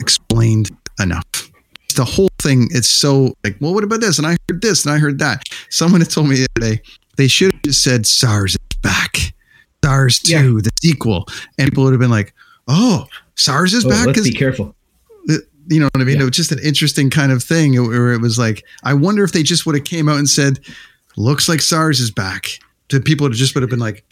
[0.00, 1.49] explained enough.
[1.92, 4.18] The whole thing, it's so like, well, what about this?
[4.18, 5.42] And I heard this, and I heard that.
[5.68, 6.82] Someone had told me the other day
[7.16, 9.16] they should have just said SARS is back,
[9.84, 11.26] SARS two, the sequel,
[11.58, 12.32] and people would have been like,
[12.68, 14.74] oh, SARS is Oh, back let's be careful.
[15.68, 16.16] you know what I mean?
[16.16, 16.22] Yeah.
[16.22, 19.32] It was just an interesting kind of thing where it was like, I wonder if
[19.32, 20.60] they just would have came out and said,
[21.16, 22.46] looks like SARS is back.
[22.88, 24.04] to people would have just would have been like,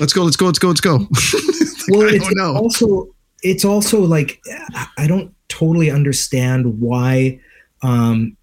[0.00, 0.98] let's go, let's go, let's go, let's go.
[1.88, 4.40] well, I it's also it's also like
[4.98, 7.40] I don't totally understand why
[7.82, 8.36] um,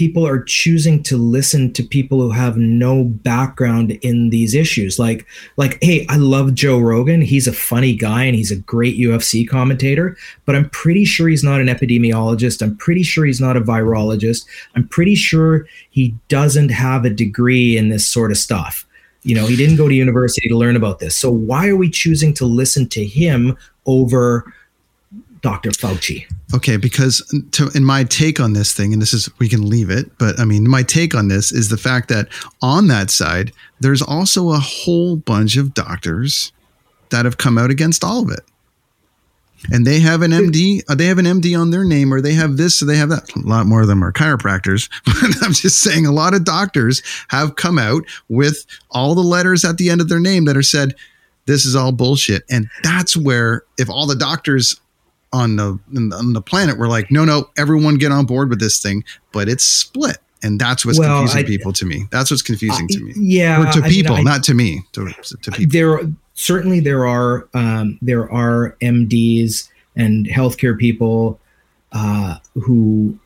[0.00, 4.98] people are choosing to listen to people who have no background in these issues.
[4.98, 5.26] Like,
[5.58, 7.20] like, hey, I love Joe Rogan.
[7.20, 10.16] He's a funny guy and he's a great UFC commentator.
[10.46, 12.62] But I'm pretty sure he's not an epidemiologist.
[12.62, 14.46] I'm pretty sure he's not a virologist.
[14.74, 18.86] I'm pretty sure he doesn't have a degree in this sort of stuff.
[19.22, 21.14] You know, he didn't go to university to learn about this.
[21.14, 24.50] So why are we choosing to listen to him over
[25.42, 25.70] Dr.
[25.70, 26.26] Fauci.
[26.54, 27.22] Okay, because
[27.52, 30.38] to, in my take on this thing, and this is we can leave it, but
[30.38, 32.28] I mean, my take on this is the fact that
[32.60, 36.52] on that side, there's also a whole bunch of doctors
[37.10, 38.40] that have come out against all of it.
[39.70, 42.32] And they have an MD, uh, they have an MD on their name, or they
[42.32, 43.34] have this, or they have that.
[43.36, 44.88] A lot more of them are chiropractors.
[45.04, 49.64] But I'm just saying, a lot of doctors have come out with all the letters
[49.64, 50.94] at the end of their name that are said,
[51.46, 52.44] this is all bullshit.
[52.48, 54.80] And that's where, if all the doctors
[55.32, 58.80] on the on the planet were like, no, no, everyone get on board with this
[58.80, 60.18] thing, but it's split.
[60.42, 62.06] And that's what's Well, confusing I- people to me.
[62.10, 63.12] That's what's confusing to me.
[63.16, 64.82] Yeah, Or to I mean, people, I- not to me.
[64.92, 65.12] To,
[65.42, 65.70] to people.
[65.70, 66.00] there
[66.34, 71.38] certainly there are um, there are MDs and healthcare people
[71.92, 73.18] uh, who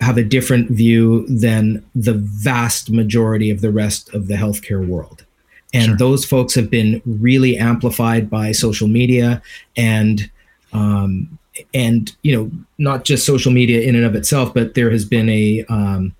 [0.00, 5.24] have a different view than the vast majority of the rest of the healthcare world.
[5.74, 9.40] And those folks have been really amplified by social media
[9.76, 10.30] and
[10.74, 11.38] um,
[11.74, 15.28] and you know not just social media in and of itself, but there has been
[15.28, 16.14] a um,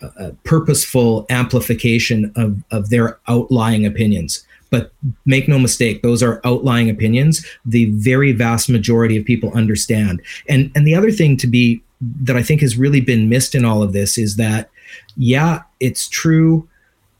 [0.00, 4.46] a- purposeful amplification of of their outlying opinions.
[4.70, 4.90] But
[5.26, 7.44] make no mistake, those are outlying opinions.
[7.66, 10.22] The very vast majority of people understand.
[10.48, 11.82] And and the other thing to be
[12.22, 14.70] that I think has really been missed in all of this is that
[15.16, 16.68] yeah, it's true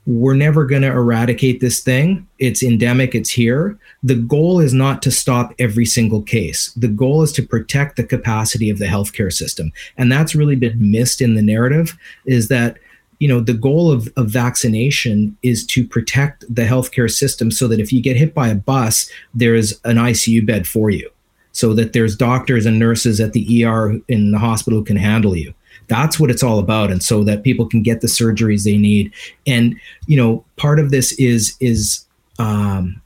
[0.07, 2.27] we're never going to eradicate this thing.
[2.39, 3.79] It's endemic, it's here.
[4.03, 6.73] The goal is not to stop every single case.
[6.73, 9.73] The goal is to protect the capacity of the healthcare system.
[9.97, 11.97] And that's really been missed in the narrative
[12.27, 12.79] is that
[13.21, 17.79] you know the goal of, of vaccination is to protect the healthcare system so that
[17.79, 21.09] if you get hit by a bus there's an icu bed for you
[21.53, 25.37] so that there's doctors and nurses at the er in the hospital who can handle
[25.37, 25.55] you
[25.93, 29.13] that's what it's all about and so that people can get the surgeries they need.
[29.47, 32.07] And you know part of this is is
[32.39, 33.01] um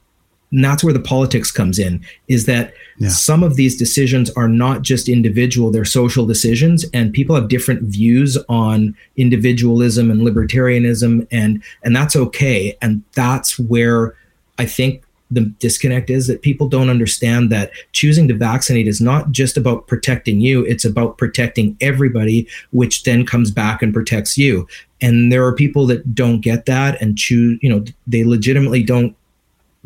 [0.49, 2.73] and that's where the politics comes in is that
[3.09, 7.81] some of these decisions are not just individual they're social decisions and people have different
[7.81, 12.77] views on individualism and libertarianism and and that's okay.
[12.81, 14.15] And that's where
[14.59, 19.31] i think the disconnect is that people don't understand that choosing to vaccinate is not
[19.31, 24.67] just about protecting you it's about protecting everybody which then comes back and protects you
[25.01, 29.15] and there are people that don't get that and choose you know they legitimately don't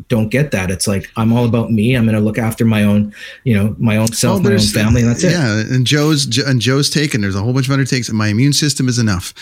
[0.08, 2.82] don't get that it's like i'm all about me i'm going to look after my
[2.82, 3.14] own
[3.44, 6.38] you know my own self oh, my own family and that's it Yeah, and Joe's
[6.38, 7.20] and Joe's taken.
[7.20, 8.10] There's a whole bunch of other takes.
[8.10, 9.32] My immune system is enough.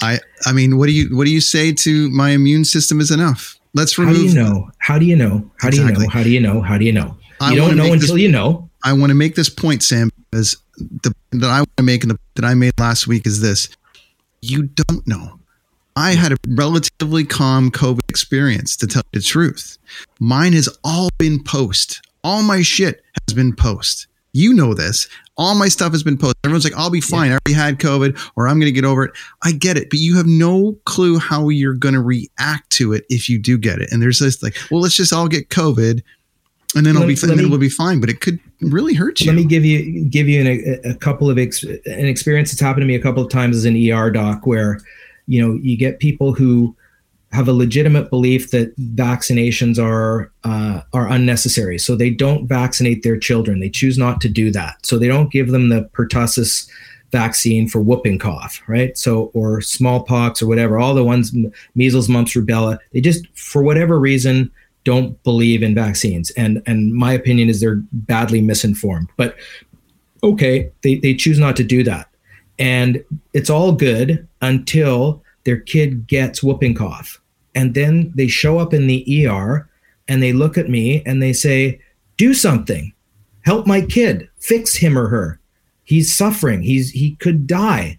[0.00, 3.10] I I mean, what do you what do you say to my immune system is
[3.10, 3.57] enough?
[3.74, 4.16] Let's how remove.
[4.16, 6.60] do you know how do you know how do you know how do you know
[6.62, 9.10] how do you know I you don't know make this- until you know I want
[9.10, 12.44] to make this point, Sam, because the that I want to make and the that
[12.44, 13.68] I made last week is this:
[14.40, 15.40] you don't know.
[15.96, 19.78] I had a relatively calm COVID experience, to tell you the truth.
[20.20, 22.00] Mine has all been post.
[22.22, 24.06] All my shit has been post.
[24.32, 25.08] You know this.
[25.38, 26.36] All my stuff has been posted.
[26.44, 27.30] Everyone's like, "I'll be fine.
[27.30, 29.12] I already had COVID, or I'm going to get over it."
[29.42, 33.04] I get it, but you have no clue how you're going to react to it
[33.08, 33.90] if you do get it.
[33.90, 36.02] And there's this like, "Well, let's just all get COVID."
[36.76, 37.28] and then it'll be fine.
[37.28, 38.00] Then me- it'll be fine.
[38.00, 39.26] But it could really hurt you.
[39.26, 42.60] Let me give you give you an, a, a couple of ex, an experience that's
[42.60, 44.80] happened to me a couple of times as an ER doc, where
[45.26, 46.76] you know you get people who
[47.32, 53.18] have a legitimate belief that vaccinations are uh, are unnecessary, so they don't vaccinate their
[53.18, 53.60] children.
[53.60, 56.68] They choose not to do that, so they don't give them the pertussis
[57.10, 58.96] vaccine for whooping cough, right?
[58.96, 61.34] So or smallpox or whatever, all the ones
[61.74, 62.78] measles, mumps, rubella.
[62.92, 64.50] They just for whatever reason
[64.84, 69.08] don't believe in vaccines, and and my opinion is they're badly misinformed.
[69.16, 69.36] But
[70.22, 72.08] okay, they, they choose not to do that.
[72.58, 73.04] And
[73.34, 77.22] it's all good until their kid gets whooping cough.
[77.54, 79.66] And then they show up in the ER
[80.06, 81.80] and they look at me and they say,
[82.18, 82.92] Do something.
[83.46, 84.28] Help my kid.
[84.38, 85.40] Fix him or her.
[85.84, 86.62] He's suffering.
[86.62, 87.98] He's he could die.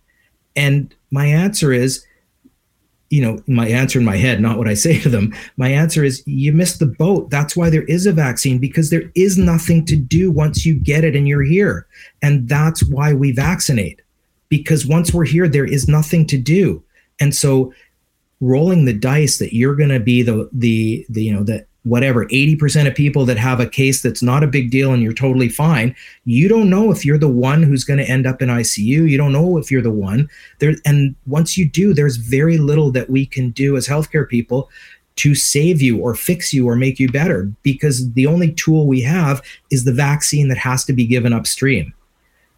[0.56, 2.06] And my answer is,
[3.10, 5.34] you know, my answer in my head, not what I say to them.
[5.58, 7.32] My answer is, you missed the boat.
[7.32, 11.04] That's why there is a vaccine because there is nothing to do once you get
[11.04, 11.88] it and you're here.
[12.22, 14.04] And that's why we vaccinate
[14.50, 16.84] because once we're here, there is nothing to do.
[17.20, 17.74] And so
[18.42, 22.26] rolling the dice that you're going to be the, the, the, you know, the, whatever
[22.26, 25.48] 80% of people that have a case that's not a big deal and you're totally
[25.48, 25.96] fine
[26.26, 29.18] you don't know if you're the one who's going to end up in ICU you
[29.18, 30.30] don't know if you're the one.
[30.60, 34.70] There and once you do there's very little that we can do as healthcare people
[35.18, 39.02] to save you or fix you or make you better because the only tool we
[39.02, 39.42] have
[39.72, 41.94] is the vaccine that has to be given upstream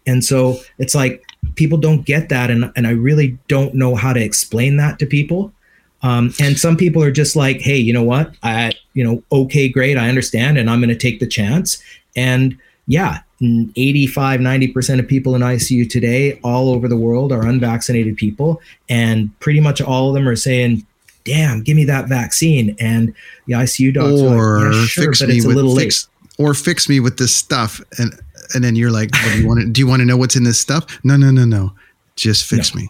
[0.05, 1.23] and so it's like
[1.55, 5.05] people don't get that and, and i really don't know how to explain that to
[5.05, 5.53] people.
[6.03, 8.35] Um, and some people are just like hey you know what?
[8.43, 11.81] I you know okay great i understand and i'm going to take the chance.
[12.15, 18.17] And yeah 85 90% of people in icu today all over the world are unvaccinated
[18.17, 18.61] people.
[18.89, 20.85] And pretty much all of them are saying
[21.23, 22.75] damn give me that vaccine.
[22.79, 23.13] And
[23.45, 25.75] the icu docs or are like, yeah, sure, fix but me it's a with little
[25.75, 27.81] fix, late or fix me with this stuff.
[27.97, 28.19] And
[28.53, 30.35] and then you're like well, do you want to do you want to know what's
[30.35, 31.73] in this stuff no no no no
[32.15, 32.81] just fix No.
[32.81, 32.89] me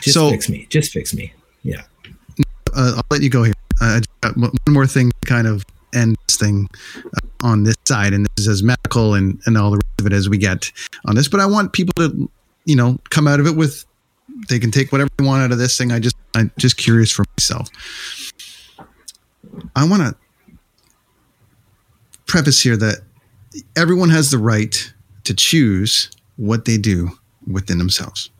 [0.00, 1.32] just so fix me just fix me
[1.62, 1.82] yeah
[2.74, 3.54] uh, I'll let you go here.
[3.80, 5.64] Uh, I just got one more thing, to kind of
[5.94, 9.70] end this thing uh, on this side, and this is as medical and and all
[9.70, 10.70] the rest of it as we get
[11.06, 11.28] on this.
[11.28, 12.30] But I want people to,
[12.64, 13.84] you know, come out of it with
[14.48, 15.92] they can take whatever they want out of this thing.
[15.92, 17.68] I just I'm just curious for myself.
[19.74, 20.14] I want to
[22.26, 23.00] preface here that
[23.76, 24.92] everyone has the right
[25.24, 27.10] to choose what they do
[27.50, 28.30] within themselves.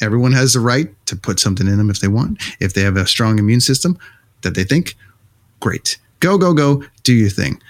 [0.00, 2.40] Everyone has the right to put something in them if they want.
[2.60, 3.98] If they have a strong immune system
[4.42, 4.96] that they think,
[5.60, 5.98] great.
[6.20, 7.60] Go, go, go, do your thing.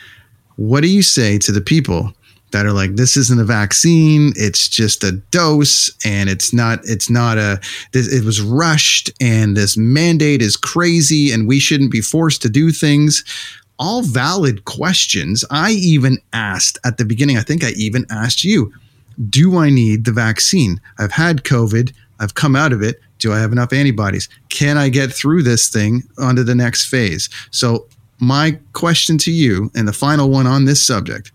[0.57, 2.12] What do you say to the people
[2.51, 7.11] that are like, this isn't a vaccine, it's just a dose, and it's not, it's
[7.11, 7.61] not a,
[7.93, 12.49] this, it was rushed, and this mandate is crazy, and we shouldn't be forced to
[12.49, 13.22] do things.
[13.79, 15.45] All valid questions.
[15.51, 18.72] I even asked at the beginning, I think I even asked you,
[19.29, 20.81] do I need the vaccine?
[20.99, 21.93] I've had COVID.
[22.20, 23.01] I've come out of it.
[23.18, 24.29] Do I have enough antibodies?
[24.49, 27.29] Can I get through this thing onto the next phase?
[27.51, 27.87] So,
[28.20, 31.31] my question to you, and the final one on this subject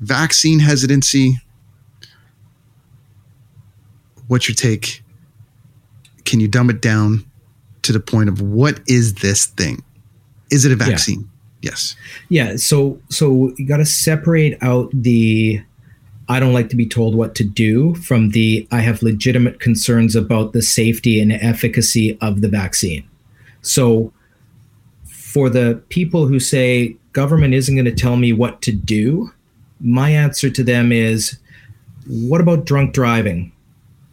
[0.00, 1.40] vaccine hesitancy.
[4.28, 5.02] What's your take?
[6.24, 7.24] Can you dumb it down
[7.82, 9.82] to the point of what is this thing?
[10.50, 11.28] Is it a vaccine?
[11.60, 11.96] Yes.
[12.28, 15.62] Yeah, so so you got to separate out the
[16.28, 20.14] I don't like to be told what to do from the I have legitimate concerns
[20.14, 23.08] about the safety and efficacy of the vaccine.
[23.62, 24.12] So
[25.06, 29.32] for the people who say government isn't going to tell me what to do,
[29.80, 31.38] my answer to them is
[32.06, 33.52] what about drunk driving?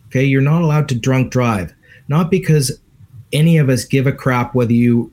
[0.08, 1.74] Okay, you're not allowed to drunk drive.
[2.08, 2.80] Not because
[3.34, 5.12] any of us give a crap whether you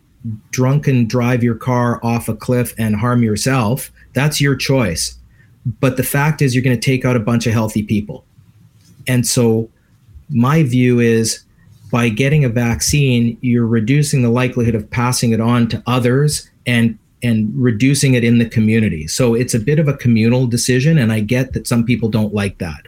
[0.51, 3.91] drunken drive your car off a cliff and harm yourself.
[4.13, 5.19] That's your choice.
[5.81, 8.25] But the fact is, you're going to take out a bunch of healthy people.
[9.07, 9.69] And so,
[10.29, 11.45] my view is
[11.91, 16.99] by getting a vaccine, you're reducing the likelihood of passing it on to others and
[17.23, 19.07] and reducing it in the community.
[19.07, 22.35] So it's a bit of a communal decision and I get that some people don't
[22.35, 22.81] like that.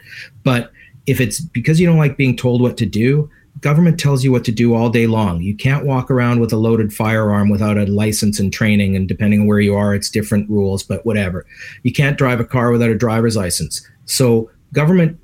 [0.43, 0.73] But
[1.05, 3.29] if it's because you don't like being told what to do,
[3.61, 5.41] government tells you what to do all day long.
[5.41, 9.41] You can't walk around with a loaded firearm without a license and training and depending
[9.41, 11.45] on where you are it's different rules, but whatever.
[11.83, 13.87] You can't drive a car without a driver's license.
[14.05, 15.19] So government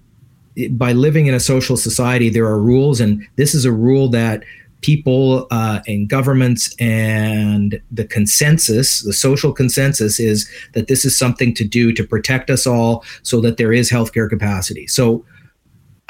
[0.71, 4.43] by living in a social society, there are rules, and this is a rule that
[4.81, 11.53] people uh, and governments and the consensus, the social consensus, is that this is something
[11.53, 14.87] to do to protect us all, so that there is healthcare capacity.
[14.87, 15.23] So,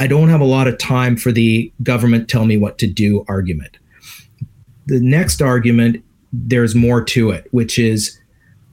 [0.02, 3.24] I don't have a lot of time for the government tell me what to do
[3.28, 3.78] argument.
[4.88, 8.20] The next argument, there's more to it, which is,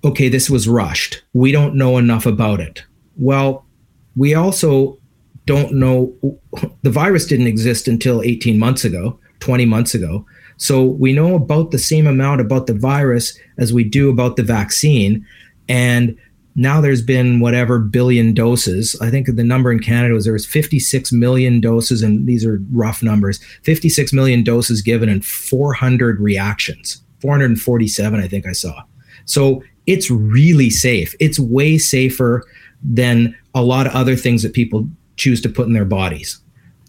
[0.02, 1.22] okay, this was rushed.
[1.34, 2.82] We don't know enough about it.
[3.18, 3.66] Well,
[4.16, 4.98] we also
[5.44, 6.14] don't know
[6.82, 10.26] the virus didn't exist until 18 months ago 20 months ago
[10.58, 14.42] so we know about the same amount about the virus as we do about the
[14.42, 15.26] vaccine
[15.70, 16.18] and
[16.54, 18.96] now there's been whatever billion doses.
[19.00, 22.60] I think the number in canada was there was 56 million doses and these are
[22.72, 23.42] rough numbers.
[23.62, 27.02] 56 million doses given and 400 reactions.
[27.20, 28.82] 447 i think i saw.
[29.24, 31.14] So it's really safe.
[31.18, 32.44] It's way safer
[32.82, 36.40] than a lot of other things that people choose to put in their bodies.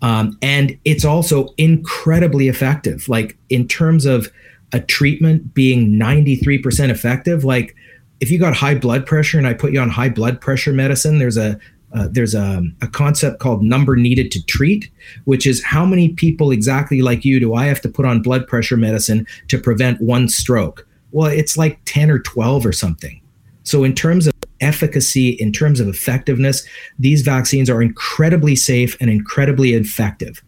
[0.01, 3.07] Um, and it's also incredibly effective.
[3.09, 4.31] Like in terms of
[4.73, 7.75] a treatment being 93% effective, like
[8.19, 11.19] if you got high blood pressure and I put you on high blood pressure medicine,
[11.19, 11.59] there's a
[11.93, 14.91] uh, there's a, a concept called number needed to treat,
[15.25, 18.47] which is how many people exactly like you do I have to put on blood
[18.47, 20.87] pressure medicine to prevent one stroke?
[21.11, 23.19] Well, it's like 10 or 12 or something.
[23.63, 26.63] So, in terms of efficacy, in terms of effectiveness,
[26.99, 30.43] these vaccines are incredibly safe and incredibly effective.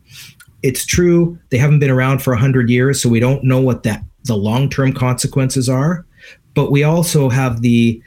[0.61, 4.03] It's true they haven't been around for 100 years, so we don't know what that
[4.25, 6.05] the long-term consequences are,
[6.53, 8.01] but we also have the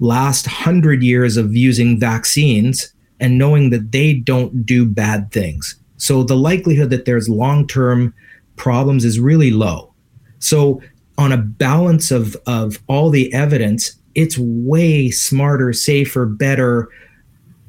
[0.00, 5.76] last 100 years of using vaccines and knowing that they don't do bad things.
[5.96, 8.12] So the likelihood that there's long-term
[8.56, 9.94] problems is really low.
[10.38, 10.82] So
[11.16, 16.88] on a balance of of all the evidence, it's way smarter, safer, better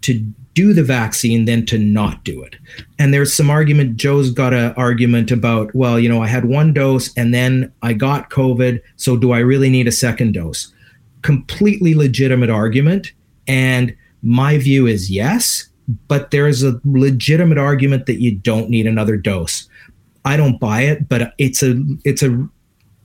[0.06, 0.20] to
[0.53, 2.56] do the vaccine than to not do it.
[2.97, 6.74] And there's some argument, Joe's got an argument about, well, you know, I had one
[6.74, 8.82] dose and then I got COVID.
[8.96, 10.74] So do I really need a second dose?
[11.24, 13.12] Completely legitimate argument.
[13.47, 15.67] And My view is yes,
[16.08, 19.70] but there's a legitimate argument that you don't need another dose.
[20.25, 22.47] I don't buy it, but it's a it's a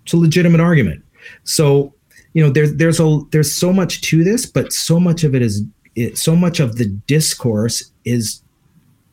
[0.04, 1.04] it's a legitimate argument.
[1.44, 1.92] So,
[2.32, 5.42] you know, there's there's a there's so much to this, but so much of it
[5.42, 5.62] is
[5.94, 8.42] it, so much of the discourse is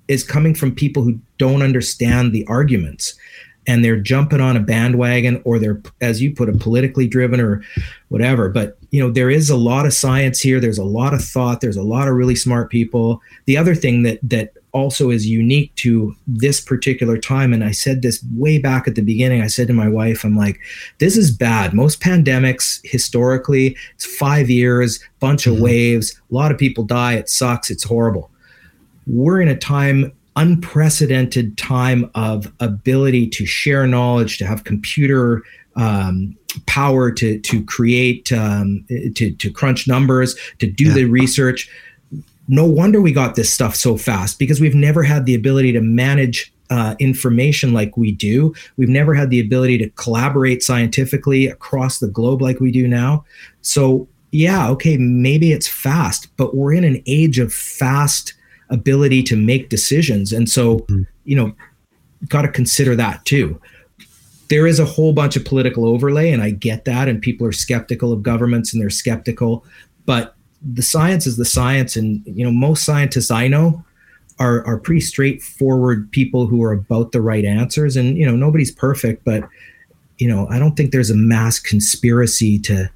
[0.08, 3.14] is coming from people who don't understand the arguments.
[3.70, 7.62] And they're jumping on a bandwagon or they're as you put it politically driven or
[8.08, 8.48] whatever.
[8.48, 10.62] But you know there is a lot of science here.
[10.62, 11.60] There's a lot of thought.
[11.60, 13.22] There's a lot of really smart people.
[13.46, 18.02] The other thing that that also is unique to this particular time and i said
[18.02, 20.60] this way back at the beginning i said to my wife i'm like
[21.00, 25.54] this is bad most pandemics historically it's 5 years bunch mm-hmm.
[25.54, 28.30] of waves a lot of people die it sucks it's horrible
[29.08, 35.44] we're in a time unprecedented time of ability to share knowledge, to have computer
[35.76, 38.86] um, power to to create um,
[39.16, 40.94] to to crunch numbers, to do yeah.
[40.94, 41.70] the research.
[42.48, 45.82] No wonder we got this stuff so fast because we've never had the ability to
[45.82, 48.54] manage uh, information like we do.
[48.78, 53.26] We've never had the ability to collaborate scientifically across the globe like we do now.
[53.62, 58.34] So yeah, okay, maybe it's fast, but we're in an age of fast
[58.70, 60.34] ability to make decisions.
[60.34, 61.04] And so, mm-hmm.
[61.24, 61.56] you know,
[62.28, 63.60] got to consider that too.
[64.50, 67.08] There is a whole bunch of political overlay, and I get that.
[67.10, 69.66] And people are skeptical of governments and they're skeptical,
[70.06, 70.36] but
[70.74, 71.96] the science is the science.
[71.96, 73.84] And, you know, most scientists I know
[74.40, 77.96] are, are pretty straightforward people who are about the right answers.
[77.96, 79.48] And, you know, nobody's perfect, but,
[80.18, 82.90] you know, I don't think there's a mass conspiracy to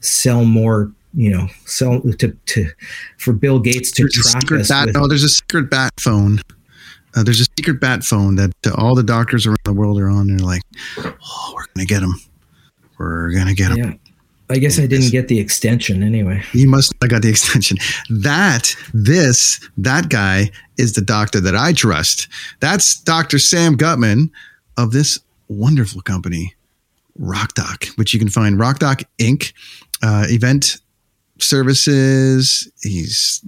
[0.00, 2.70] sell more you know, sell to to
[3.16, 4.68] for Bill Gates to there's track us.
[4.68, 6.40] Bat, with, no, there's a secret bat phone.
[7.16, 10.08] Uh, there's a secret bat phone that uh, all the doctors around the world are
[10.08, 10.28] on.
[10.28, 10.62] And they're like,
[10.98, 12.14] "Oh, we're gonna get him.
[12.98, 14.07] We're gonna get him." Yeah.
[14.50, 16.42] I guess I didn't get the extension anyway.
[16.52, 17.76] You must have got the extension.
[18.08, 22.28] That, this, that guy is the doctor that I trust.
[22.60, 23.38] That's Dr.
[23.38, 24.30] Sam Gutman
[24.76, 25.18] of this
[25.48, 26.54] wonderful company,
[27.20, 29.52] Rockdoc, which you can find Rockdoc Inc.
[30.02, 30.78] Uh, event
[31.40, 32.70] services.
[32.82, 33.44] He's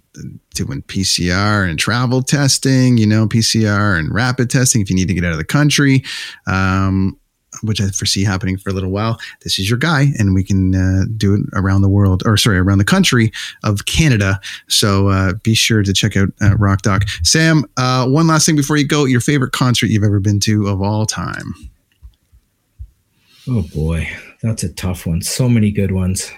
[0.54, 5.14] doing PCR and travel testing, you know, PCR and rapid testing if you need to
[5.14, 6.02] get out of the country,
[6.46, 7.18] um,
[7.62, 9.18] which I foresee happening for a little while.
[9.42, 12.58] This is your guy, and we can uh, do it around the world, or sorry,
[12.58, 13.32] around the country
[13.64, 14.40] of Canada.
[14.68, 17.08] So uh, be sure to check out uh, Rockdoc.
[17.26, 20.68] Sam, uh, one last thing before you go your favorite concert you've ever been to
[20.68, 21.54] of all time?
[23.48, 24.08] Oh boy,
[24.42, 25.22] that's a tough one.
[25.22, 26.30] So many good ones.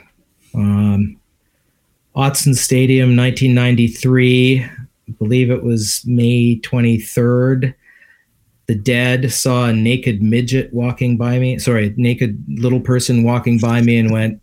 [0.55, 1.19] Um,
[2.15, 4.62] Autzen Stadium, 1993.
[4.62, 7.74] I believe it was May 23rd.
[8.66, 11.59] The Dead saw a naked midget walking by me.
[11.59, 14.40] Sorry, naked little person walking by me and went,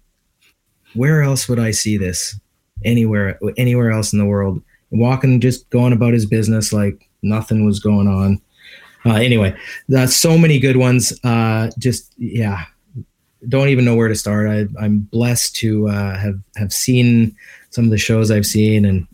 [0.93, 2.39] "Where else would I see this?
[2.83, 7.79] Anywhere, anywhere else in the world?" Walking, just going about his business like nothing was
[7.79, 8.41] going on.
[9.05, 9.55] Uh, anyway,
[9.87, 11.17] that's so many good ones.
[11.23, 12.65] Uh, just yeah,
[13.47, 14.49] don't even know where to start.
[14.49, 17.35] I, I'm blessed to uh, have have seen
[17.69, 19.07] some of the shows I've seen and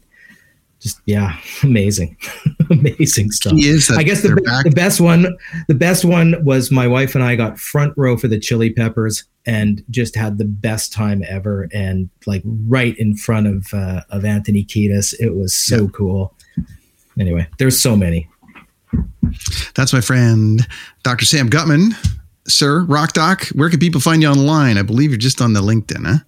[0.85, 2.15] just yeah, amazing,
[2.69, 3.53] amazing stuff.
[3.97, 5.35] I guess the, the best one,
[5.67, 9.23] the best one was my wife and I got front row for the Chili Peppers
[9.47, 14.25] and just had the best time ever, and like right in front of uh, of
[14.25, 15.15] Anthony Kiedis.
[15.19, 15.89] It was so yeah.
[15.93, 16.33] cool.
[17.19, 18.29] Anyway, there's so many.
[19.73, 20.67] That's my friend,
[21.01, 21.25] Dr.
[21.25, 21.95] Sam Gutman.
[22.47, 24.77] Sir, Rock Doc, where can people find you online?
[24.77, 26.19] I believe you're just on the LinkedIn, huh?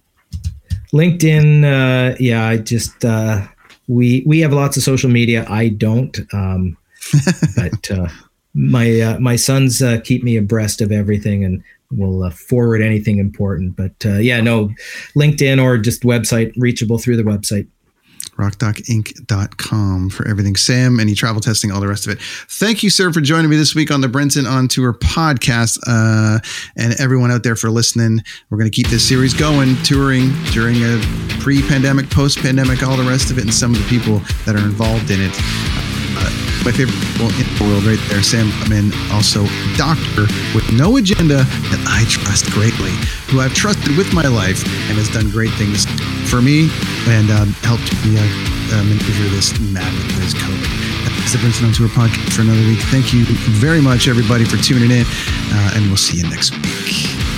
[0.92, 3.46] LinkedIn, uh, yeah, I just uh,
[3.88, 5.46] we we have lots of social media.
[5.48, 6.76] I don't, um,
[7.56, 8.08] but uh,
[8.54, 13.18] my uh, my sons uh, keep me abreast of everything and will uh, forward anything
[13.18, 13.76] important.
[13.76, 14.68] But uh, yeah, no,
[15.16, 17.66] LinkedIn or just website reachable through the website
[18.36, 20.56] rockdocinc.com for everything.
[20.56, 22.20] Sam, any travel testing, all the rest of it.
[22.20, 25.78] Thank you, sir, for joining me this week on the Brenton on Tour podcast.
[25.86, 26.38] Uh,
[26.76, 28.22] and everyone out there for listening.
[28.50, 31.00] We're going to keep this series going, touring during a
[31.40, 34.54] pre pandemic, post pandemic, all the rest of it, and some of the people that
[34.54, 35.97] are involved in it.
[36.64, 39.46] My favorite people in the world right there, Sam Gutman, also
[39.76, 42.92] doctor with no agenda that I trust greatly,
[43.30, 45.86] who I've trusted with my life and has done great things
[46.28, 46.68] for me
[47.08, 50.68] and um, helped me uh, maneuver this madness that is COVID.
[51.28, 52.80] That's the Brenton on Tour podcast for another week.
[52.90, 53.24] Thank you
[53.56, 57.37] very much, everybody, for tuning in, uh, and we'll see you next week.